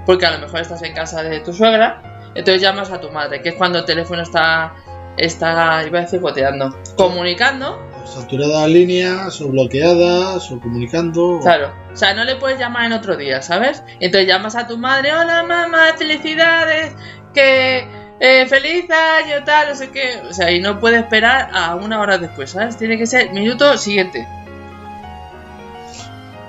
porque 0.07 0.27
a 0.27 0.31
lo 0.31 0.39
mejor 0.39 0.61
estás 0.61 0.81
en 0.83 0.95
casa 0.95 1.23
de 1.25 1.41
tu 1.41 1.53
suegra, 1.53 2.31
entonces 2.37 2.63
llamas 2.63 2.93
a 2.93 3.01
tu 3.01 3.11
madre, 3.11 3.43
que 3.43 3.49
es 3.49 3.55
cuando 3.57 3.81
el 3.81 3.85
teléfono 3.85 4.23
está, 4.23 4.75
está, 5.17 5.83
iba 5.85 5.99
a 5.99 6.03
decir, 6.03 6.21
boteando, 6.21 6.79
comunicando, 6.97 7.89
Saturadas 8.05 8.69
líneas, 8.69 9.41
o 9.41 9.49
bloqueadas, 9.49 10.51
o 10.51 10.61
comunicando. 10.61 11.37
o- 11.37 11.41
claro, 11.41 11.73
o 11.93 11.97
sea, 11.97 12.15
no 12.15 12.25
le 12.25 12.37
puedes 12.37 12.59
llamar 12.59 12.85
en 12.87 12.93
otro 12.93 13.17
día, 13.17 13.43
¿sabes? 13.43 13.83
Entonces 14.01 14.27
llamas 14.29 14.55
a 14.57 14.67
tu 14.69 14.79
madre, 14.79 15.13
hola 15.13 15.43
mamá, 15.43 15.87
felicidades, 15.99 16.93
que 17.35 17.87
eh, 18.21 18.47
feliz 18.47 18.85
año, 18.91 19.43
tal, 19.45 19.71
no 19.71 19.75
sé 19.75 19.89
qué, 19.91 20.21
o 20.29 20.33
sea, 20.33 20.51
y 20.53 20.61
no 20.61 20.79
puede 20.79 20.99
esperar 20.99 21.51
a 21.53 21.75
una 21.75 22.01
hora 22.01 22.19
después, 22.19 22.51
¿sabes? 22.51 22.77
Tiene 22.77 22.99
que 22.99 23.07
ser 23.07 23.33
minuto 23.33 23.77
siguiente. 23.79 24.29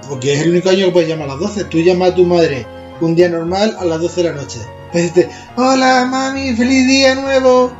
Porque 0.07 0.33
es 0.33 0.41
el 0.41 0.49
único 0.49 0.69
año 0.69 0.87
que 0.87 0.91
puedes 0.91 1.07
llamar 1.07 1.29
a 1.29 1.31
las 1.31 1.39
12. 1.39 1.63
Tú 1.65 1.77
llamas 1.79 2.11
a 2.11 2.15
tu 2.15 2.25
madre 2.25 2.67
un 2.99 3.15
día 3.15 3.29
normal 3.29 3.77
a 3.79 3.85
las 3.85 4.01
12 4.01 4.23
de 4.23 4.29
la 4.29 4.35
noche. 4.35 4.59
Pues 4.91 5.13
dices, 5.13 5.33
hola 5.55 6.05
mami, 6.05 6.53
feliz 6.53 6.85
día 6.85 7.15
nuevo. 7.15 7.73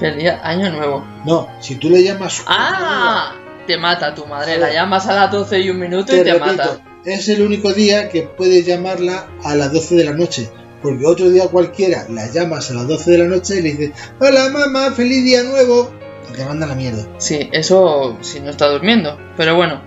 Feliz 0.00 0.32
año 0.42 0.72
nuevo. 0.72 1.06
No, 1.24 1.48
si 1.60 1.76
tú 1.76 1.88
le 1.90 2.02
llamas. 2.02 2.42
¡Ah! 2.48 3.34
Te 3.68 3.76
mata 3.78 4.14
tu 4.14 4.26
madre, 4.26 4.58
la 4.58 4.72
llamas 4.72 5.06
a 5.06 5.14
las 5.14 5.30
12 5.30 5.60
y 5.60 5.70
un 5.70 5.78
minuto 5.78 6.06
te 6.06 6.18
y 6.18 6.24
te 6.24 6.32
repito, 6.32 6.56
mata. 6.56 6.80
es 7.04 7.28
el 7.28 7.40
único 7.40 7.72
día 7.72 8.08
que 8.08 8.22
puedes 8.22 8.66
llamarla 8.66 9.28
a 9.44 9.54
las 9.54 9.72
12 9.72 9.94
de 9.94 10.04
la 10.04 10.12
noche. 10.12 10.50
Porque 10.84 11.06
otro 11.06 11.30
día 11.30 11.48
cualquiera 11.48 12.04
la 12.10 12.30
llamas 12.30 12.70
a 12.70 12.74
las 12.74 12.86
12 12.86 13.10
de 13.10 13.18
la 13.18 13.24
noche 13.24 13.58
y 13.58 13.62
le 13.62 13.72
dices, 13.72 13.90
hola 14.20 14.50
mamá, 14.50 14.92
feliz 14.92 15.24
día 15.24 15.42
nuevo. 15.42 15.90
Y 16.30 16.36
te 16.36 16.44
mandan 16.44 16.68
la 16.68 16.74
mierda. 16.74 17.06
Sí, 17.16 17.48
eso 17.52 18.18
si 18.20 18.40
no 18.40 18.50
está 18.50 18.68
durmiendo. 18.68 19.18
Pero 19.38 19.56
bueno. 19.56 19.80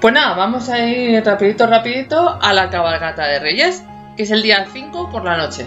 Pues 0.00 0.14
nada, 0.14 0.36
vamos 0.36 0.68
a 0.68 0.86
ir 0.86 1.24
rapidito, 1.24 1.66
rapidito 1.66 2.38
a 2.40 2.52
la 2.52 2.70
cabalgata 2.70 3.26
de 3.26 3.40
Reyes, 3.40 3.82
que 4.16 4.22
es 4.22 4.30
el 4.30 4.42
día 4.42 4.68
5 4.72 5.10
por 5.10 5.24
la 5.24 5.36
noche. 5.36 5.66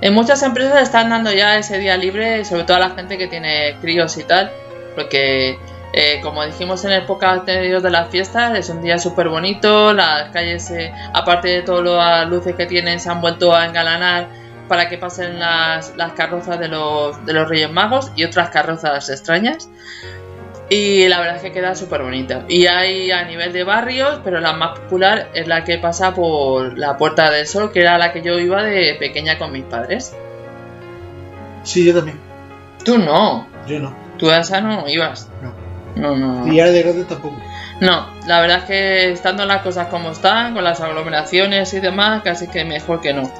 En 0.00 0.14
muchas 0.14 0.42
empresas 0.42 0.82
están 0.82 1.10
dando 1.10 1.32
ya 1.32 1.58
ese 1.58 1.78
día 1.78 1.96
libre, 1.96 2.44
sobre 2.44 2.64
todo 2.64 2.78
a 2.78 2.80
la 2.80 2.90
gente 2.90 3.18
que 3.18 3.28
tiene 3.28 3.76
críos 3.80 4.16
y 4.18 4.24
tal, 4.24 4.50
porque 4.96 5.58
eh, 5.92 6.20
como 6.22 6.44
dijimos 6.44 6.84
en 6.84 6.92
el 6.92 7.06
podcast 7.06 7.40
anterior 7.40 7.80
de 7.80 7.90
las 7.90 8.08
fiestas, 8.10 8.58
es 8.58 8.68
un 8.68 8.82
día 8.82 8.98
súper 8.98 9.28
bonito, 9.28 9.92
las 9.92 10.30
calles, 10.30 10.70
eh, 10.70 10.92
aparte 11.14 11.48
de 11.48 11.62
todas 11.62 11.84
las 11.84 12.28
luces 12.28 12.54
que 12.54 12.66
tienen, 12.66 13.00
se 13.00 13.10
han 13.10 13.20
vuelto 13.20 13.54
a 13.54 13.66
engalanar 13.66 14.28
para 14.68 14.88
que 14.88 14.98
pasen 14.98 15.38
las, 15.38 15.96
las 15.96 16.12
carrozas 16.12 16.58
de 16.60 16.68
los, 16.68 17.24
de 17.24 17.32
los 17.32 17.48
Reyes 17.48 17.70
Magos 17.70 18.12
y 18.16 18.24
otras 18.24 18.50
carrozas 18.50 19.08
extrañas. 19.08 19.70
Y 20.70 21.08
la 21.08 21.20
verdad 21.20 21.36
es 21.36 21.42
que 21.42 21.52
queda 21.52 21.74
súper 21.74 22.02
bonita. 22.02 22.44
Y 22.46 22.66
hay 22.66 23.10
a 23.10 23.24
nivel 23.24 23.54
de 23.54 23.64
barrios, 23.64 24.20
pero 24.22 24.38
la 24.38 24.52
más 24.52 24.78
popular 24.78 25.30
es 25.32 25.46
la 25.46 25.64
que 25.64 25.78
pasa 25.78 26.14
por 26.14 26.78
la 26.78 26.98
Puerta 26.98 27.30
del 27.30 27.46
Sol, 27.46 27.72
que 27.72 27.80
era 27.80 27.96
la 27.96 28.12
que 28.12 28.20
yo 28.20 28.38
iba 28.38 28.62
de 28.62 28.94
pequeña 28.98 29.38
con 29.38 29.50
mis 29.50 29.64
padres. 29.64 30.14
Sí, 31.62 31.86
yo 31.86 31.94
también. 31.94 32.20
Tú 32.84 32.98
no. 32.98 33.46
Yo 33.66 33.80
no. 33.80 33.96
Tú 34.18 34.28
a 34.30 34.38
esa 34.38 34.60
no 34.60 34.86
ibas. 34.88 35.30
No. 35.42 35.57
No, 35.96 36.16
no. 36.16 36.44
no. 36.44 36.52
Y 36.52 36.56
de 36.56 36.82
grande 36.82 37.04
tampoco. 37.04 37.36
No, 37.80 38.08
la 38.26 38.40
verdad 38.40 38.58
es 38.58 38.64
que 38.64 39.12
estando 39.12 39.44
las 39.44 39.62
cosas 39.62 39.86
como 39.86 40.10
están, 40.10 40.54
con 40.54 40.64
las 40.64 40.80
aglomeraciones 40.80 41.72
y 41.74 41.80
demás, 41.80 42.22
casi 42.22 42.48
que 42.48 42.64
mejor 42.64 43.00
que 43.00 43.12
no. 43.12 43.30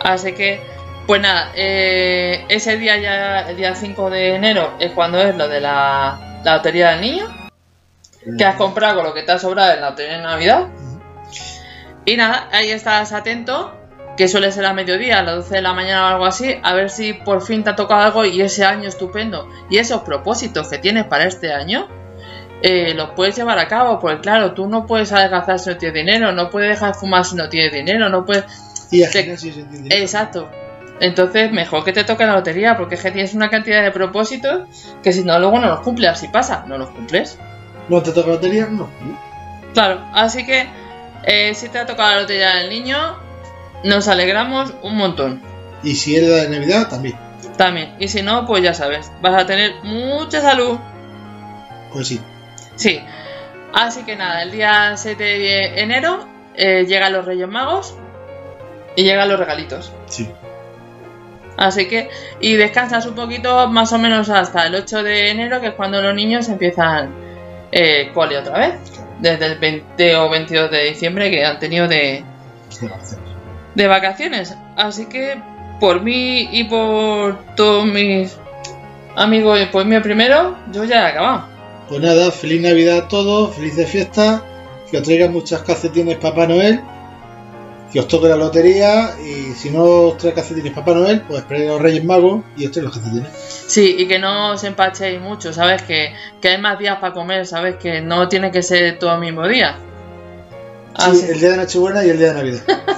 Así 0.00 0.32
que, 0.32 0.60
pues 1.06 1.20
nada, 1.20 1.52
eh, 1.54 2.44
ese 2.48 2.76
día 2.78 2.96
ya, 2.96 3.48
el 3.48 3.56
día 3.56 3.74
5 3.74 4.10
de 4.10 4.34
enero, 4.34 4.74
es 4.80 4.90
cuando 4.92 5.18
es 5.18 5.36
lo 5.36 5.48
de 5.48 5.60
la, 5.60 6.40
la 6.44 6.56
lotería 6.56 6.90
del 6.90 7.00
niño, 7.00 7.26
que 8.36 8.44
has 8.44 8.56
comprado 8.56 8.96
con 8.96 9.04
lo 9.04 9.14
que 9.14 9.22
te 9.22 9.32
ha 9.32 9.38
sobrado 9.38 9.72
en 9.72 9.80
la 9.80 9.90
lotería 9.90 10.16
de 10.16 10.22
Navidad. 10.22 10.66
Y 12.04 12.16
nada, 12.16 12.48
ahí 12.50 12.70
estás 12.70 13.12
atento, 13.12 13.77
que 14.18 14.28
suele 14.28 14.52
ser 14.52 14.66
a 14.66 14.74
mediodía, 14.74 15.20
a 15.20 15.22
las 15.22 15.36
12 15.36 15.54
de 15.54 15.62
la 15.62 15.72
mañana 15.72 16.04
o 16.04 16.08
algo 16.08 16.26
así, 16.26 16.56
a 16.62 16.74
ver 16.74 16.90
si 16.90 17.14
por 17.14 17.40
fin 17.40 17.64
te 17.64 17.70
ha 17.70 17.76
tocado 17.76 18.02
algo 18.02 18.24
y 18.26 18.42
ese 18.42 18.64
año 18.66 18.88
estupendo 18.88 19.48
y 19.70 19.78
esos 19.78 20.02
propósitos 20.02 20.68
que 20.68 20.76
tienes 20.78 21.04
para 21.04 21.24
este 21.24 21.52
año, 21.54 21.88
eh, 22.60 22.92
los 22.94 23.10
puedes 23.10 23.36
llevar 23.36 23.58
a 23.60 23.68
cabo, 23.68 24.00
porque 24.00 24.20
claro, 24.20 24.52
tú 24.52 24.66
no 24.68 24.84
puedes 24.86 25.12
adelgazar 25.12 25.58
si 25.60 25.70
no 25.70 25.76
tienes 25.78 25.94
dinero, 25.94 26.32
no 26.32 26.50
puedes 26.50 26.68
dejar 26.70 26.92
de 26.92 26.98
fumar 26.98 27.24
si 27.24 27.36
no 27.36 27.48
tienes 27.48 27.72
dinero, 27.72 28.08
no 28.10 28.26
puedes... 28.26 28.44
Y 28.90 29.06
Te- 29.08 29.30
entiende. 29.30 29.96
Exacto. 29.96 30.50
Entonces, 31.00 31.52
mejor 31.52 31.84
que 31.84 31.92
te 31.92 32.02
toque 32.02 32.26
la 32.26 32.32
lotería, 32.32 32.76
porque 32.76 32.96
es 32.96 33.02
que 33.02 33.12
tienes 33.12 33.32
una 33.34 33.48
cantidad 33.50 33.82
de 33.84 33.92
propósitos 33.92 34.66
que 35.02 35.12
si 35.12 35.22
no, 35.22 35.38
luego 35.38 35.60
no 35.60 35.68
los 35.68 35.80
cumples. 35.80 36.10
Así 36.10 36.26
pasa, 36.26 36.64
no 36.66 36.76
los 36.76 36.88
cumples. 36.90 37.38
¿No 37.88 38.02
te 38.02 38.10
toca 38.10 38.30
lotería? 38.30 38.66
No. 38.66 38.88
Claro, 39.74 40.00
así 40.12 40.44
que 40.44 40.66
eh, 41.22 41.54
si 41.54 41.68
te 41.68 41.78
ha 41.78 41.86
tocado 41.86 42.10
la 42.16 42.20
lotería 42.22 42.56
del 42.56 42.70
niño, 42.70 42.96
nos 43.84 44.08
alegramos 44.08 44.74
un 44.82 44.96
montón. 44.96 45.42
Y 45.82 45.94
si 45.94 46.16
es 46.16 46.22
la 46.28 46.36
de 46.44 46.48
Navidad, 46.48 46.88
también. 46.88 47.16
También. 47.56 47.94
Y 47.98 48.08
si 48.08 48.22
no, 48.22 48.46
pues 48.46 48.62
ya 48.62 48.74
sabes, 48.74 49.10
vas 49.20 49.42
a 49.42 49.46
tener 49.46 49.74
mucha 49.82 50.40
salud. 50.40 50.78
Pues 51.92 52.08
sí. 52.08 52.20
Sí. 52.76 53.00
Así 53.72 54.04
que 54.04 54.16
nada, 54.16 54.42
el 54.42 54.50
día 54.50 54.96
7 54.96 55.22
de 55.22 55.80
enero 55.80 56.26
eh, 56.54 56.84
llegan 56.86 57.12
los 57.12 57.24
Reyes 57.24 57.48
Magos 57.48 57.96
y 58.96 59.04
llegan 59.04 59.28
los 59.28 59.38
regalitos. 59.38 59.92
Sí. 60.06 60.28
Así 61.56 61.88
que, 61.88 62.08
y 62.40 62.54
descansas 62.54 63.04
un 63.06 63.14
poquito 63.14 63.66
más 63.68 63.92
o 63.92 63.98
menos 63.98 64.30
hasta 64.30 64.66
el 64.66 64.74
8 64.76 65.02
de 65.02 65.30
enero, 65.30 65.60
que 65.60 65.68
es 65.68 65.74
cuando 65.74 66.00
los 66.00 66.14
niños 66.14 66.48
empiezan 66.48 67.12
eh, 67.72 68.10
cole 68.14 68.38
otra 68.38 68.58
vez. 68.58 68.74
Desde 69.18 69.46
el 69.46 69.58
20 69.58 70.16
o 70.16 70.30
22 70.30 70.70
de 70.70 70.84
diciembre 70.84 71.30
que 71.30 71.44
han 71.44 71.58
tenido 71.58 71.88
de, 71.88 72.22
de 73.78 73.86
vacaciones. 73.86 74.54
Así 74.76 75.06
que, 75.06 75.40
por 75.80 76.02
mí 76.02 76.48
y 76.52 76.64
por 76.64 77.38
todos 77.54 77.86
mis 77.86 78.36
amigos, 79.16 79.60
y 79.62 79.66
por 79.66 79.84
mí 79.86 79.98
primero, 80.00 80.56
yo 80.72 80.84
ya 80.84 81.04
he 81.08 81.12
acabado. 81.12 81.44
Pues 81.88 82.00
nada, 82.02 82.30
feliz 82.30 82.60
Navidad 82.60 82.98
a 82.98 83.08
todos, 83.08 83.54
felices 83.54 83.88
fiestas, 83.88 84.42
que 84.90 84.98
os 84.98 85.02
traigan 85.02 85.32
muchas 85.32 85.62
calcetines 85.62 86.18
Papá 86.18 86.46
Noel, 86.46 86.80
que 87.92 88.00
os 88.00 88.08
toque 88.08 88.28
la 88.28 88.36
lotería 88.36 89.14
y 89.24 89.54
si 89.54 89.70
no 89.70 89.84
os 89.84 90.18
trae 90.18 90.34
calcetines 90.34 90.72
Papá 90.72 90.92
Noel, 90.92 91.22
pues 91.22 91.40
esperéis 91.40 91.68
a 91.70 91.72
los 91.74 91.80
Reyes 91.82 92.04
Magos 92.04 92.42
y 92.56 92.66
os 92.66 92.76
los 92.76 92.92
calcetines. 92.92 93.28
Sí, 93.68 93.96
y 93.98 94.06
que 94.08 94.18
no 94.18 94.52
os 94.52 94.64
empachéis 94.64 95.20
mucho, 95.20 95.52
¿sabes? 95.52 95.82
Que, 95.82 96.12
que 96.40 96.48
hay 96.48 96.60
más 96.60 96.78
días 96.78 96.98
para 96.98 97.14
comer, 97.14 97.46
¿sabes? 97.46 97.76
Que 97.76 98.00
no 98.00 98.28
tiene 98.28 98.50
que 98.50 98.62
ser 98.62 98.98
todo 98.98 99.14
el 99.14 99.20
mismo 99.20 99.46
día. 99.46 99.76
Sí, 100.98 101.10
Así- 101.10 101.26
el 101.30 101.38
día 101.40 101.50
de 101.50 101.56
Nochebuena 101.58 102.04
y 102.04 102.10
el 102.10 102.18
día 102.18 102.28
de 102.28 102.34
Navidad. 102.34 102.60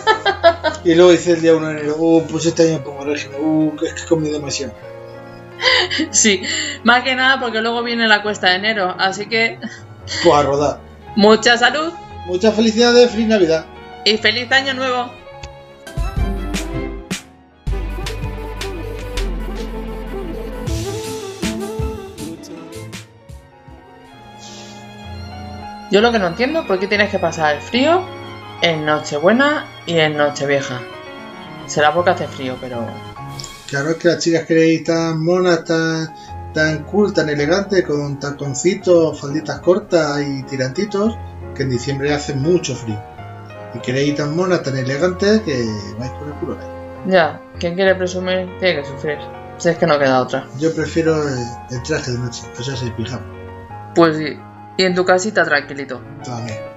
y 0.84 0.94
luego 0.94 1.10
dice 1.12 1.32
el 1.32 1.42
día 1.42 1.54
1 1.54 1.66
de 1.68 1.72
enero, 1.80 1.96
uh, 1.98 2.26
pues 2.26 2.46
este 2.46 2.68
año 2.72 2.82
pongo 2.82 3.04
régimen, 3.04 3.38
uh, 3.40 3.72
es 3.84 3.94
que 3.94 4.02
he 4.02 4.06
comido 4.06 4.34
demasiado. 4.38 4.72
Sí, 6.10 6.42
más 6.84 7.02
que 7.02 7.14
nada 7.14 7.38
porque 7.38 7.60
luego 7.60 7.82
viene 7.82 8.08
la 8.08 8.22
cuesta 8.22 8.48
de 8.50 8.56
enero, 8.56 8.94
así 8.98 9.26
que 9.26 9.58
Pues 10.24 10.34
a 10.34 10.42
rodar. 10.42 10.80
mucha 11.16 11.58
salud 11.58 11.92
Muchas 12.26 12.54
felicidades, 12.54 13.10
feliz 13.10 13.26
Navidad. 13.28 13.66
y 14.04 14.16
feliz 14.16 14.50
año 14.52 14.72
nuevo. 14.74 15.10
Yo 25.90 26.00
lo 26.00 26.12
que 26.12 26.18
no 26.18 26.28
entiendo, 26.28 26.66
¿por 26.66 26.78
qué 26.78 26.86
tienes 26.86 27.10
que 27.10 27.18
pasar 27.18 27.56
el 27.56 27.60
frío 27.62 28.02
en 28.62 28.84
Nochebuena 28.84 29.66
y 29.86 29.98
en 29.98 30.16
Nochevieja? 30.16 30.80
Será 31.66 31.92
porque 31.94 32.10
hace 32.10 32.28
frío, 32.28 32.56
pero... 32.60 32.86
Claro, 33.68 33.90
es 33.90 33.96
que 33.96 34.08
las 34.08 34.18
chicas 34.18 34.44
queréis 34.44 34.84
tan 34.84 35.24
monas, 35.24 35.64
tan, 35.64 36.12
tan 36.52 36.84
cool, 36.84 37.12
tan 37.12 37.28
elegantes, 37.28 37.84
con 37.84 38.18
taconcitos, 38.18 39.20
falditas 39.20 39.60
cortas 39.60 40.20
y 40.22 40.42
tirantitos, 40.42 41.16
que 41.54 41.62
en 41.62 41.70
diciembre 41.70 42.12
hace 42.12 42.34
mucho 42.34 42.74
frío. 42.74 43.00
Y 43.74 43.78
queréis 43.78 44.16
tan 44.16 44.34
monas, 44.34 44.62
tan 44.62 44.76
elegantes, 44.76 45.40
que 45.42 45.64
vais 45.98 46.10
con 46.12 46.28
el 46.28 46.34
culo 46.34 46.58
ahí. 46.58 46.66
Ya, 47.06 47.40
quien 47.58 47.74
quiere 47.76 47.94
presumir 47.94 48.48
tiene 48.58 48.82
que 48.82 48.88
sufrir. 48.88 49.18
Si 49.58 49.68
es 49.68 49.78
que 49.78 49.86
no 49.86 49.98
queda 49.98 50.22
otra. 50.22 50.46
Yo 50.58 50.74
prefiero 50.74 51.22
el, 51.22 51.82
traje 51.82 52.12
de 52.12 52.18
noche, 52.18 52.42
que 52.56 52.64
sea 52.64 52.74
el 52.82 52.92
pijama. 52.94 53.24
Pues 53.94 54.16
sí. 54.16 54.38
Y 54.76 54.84
en 54.84 54.94
tu 54.94 55.04
casita 55.04 55.44
tranquilito. 55.44 56.00
También. 56.24 56.69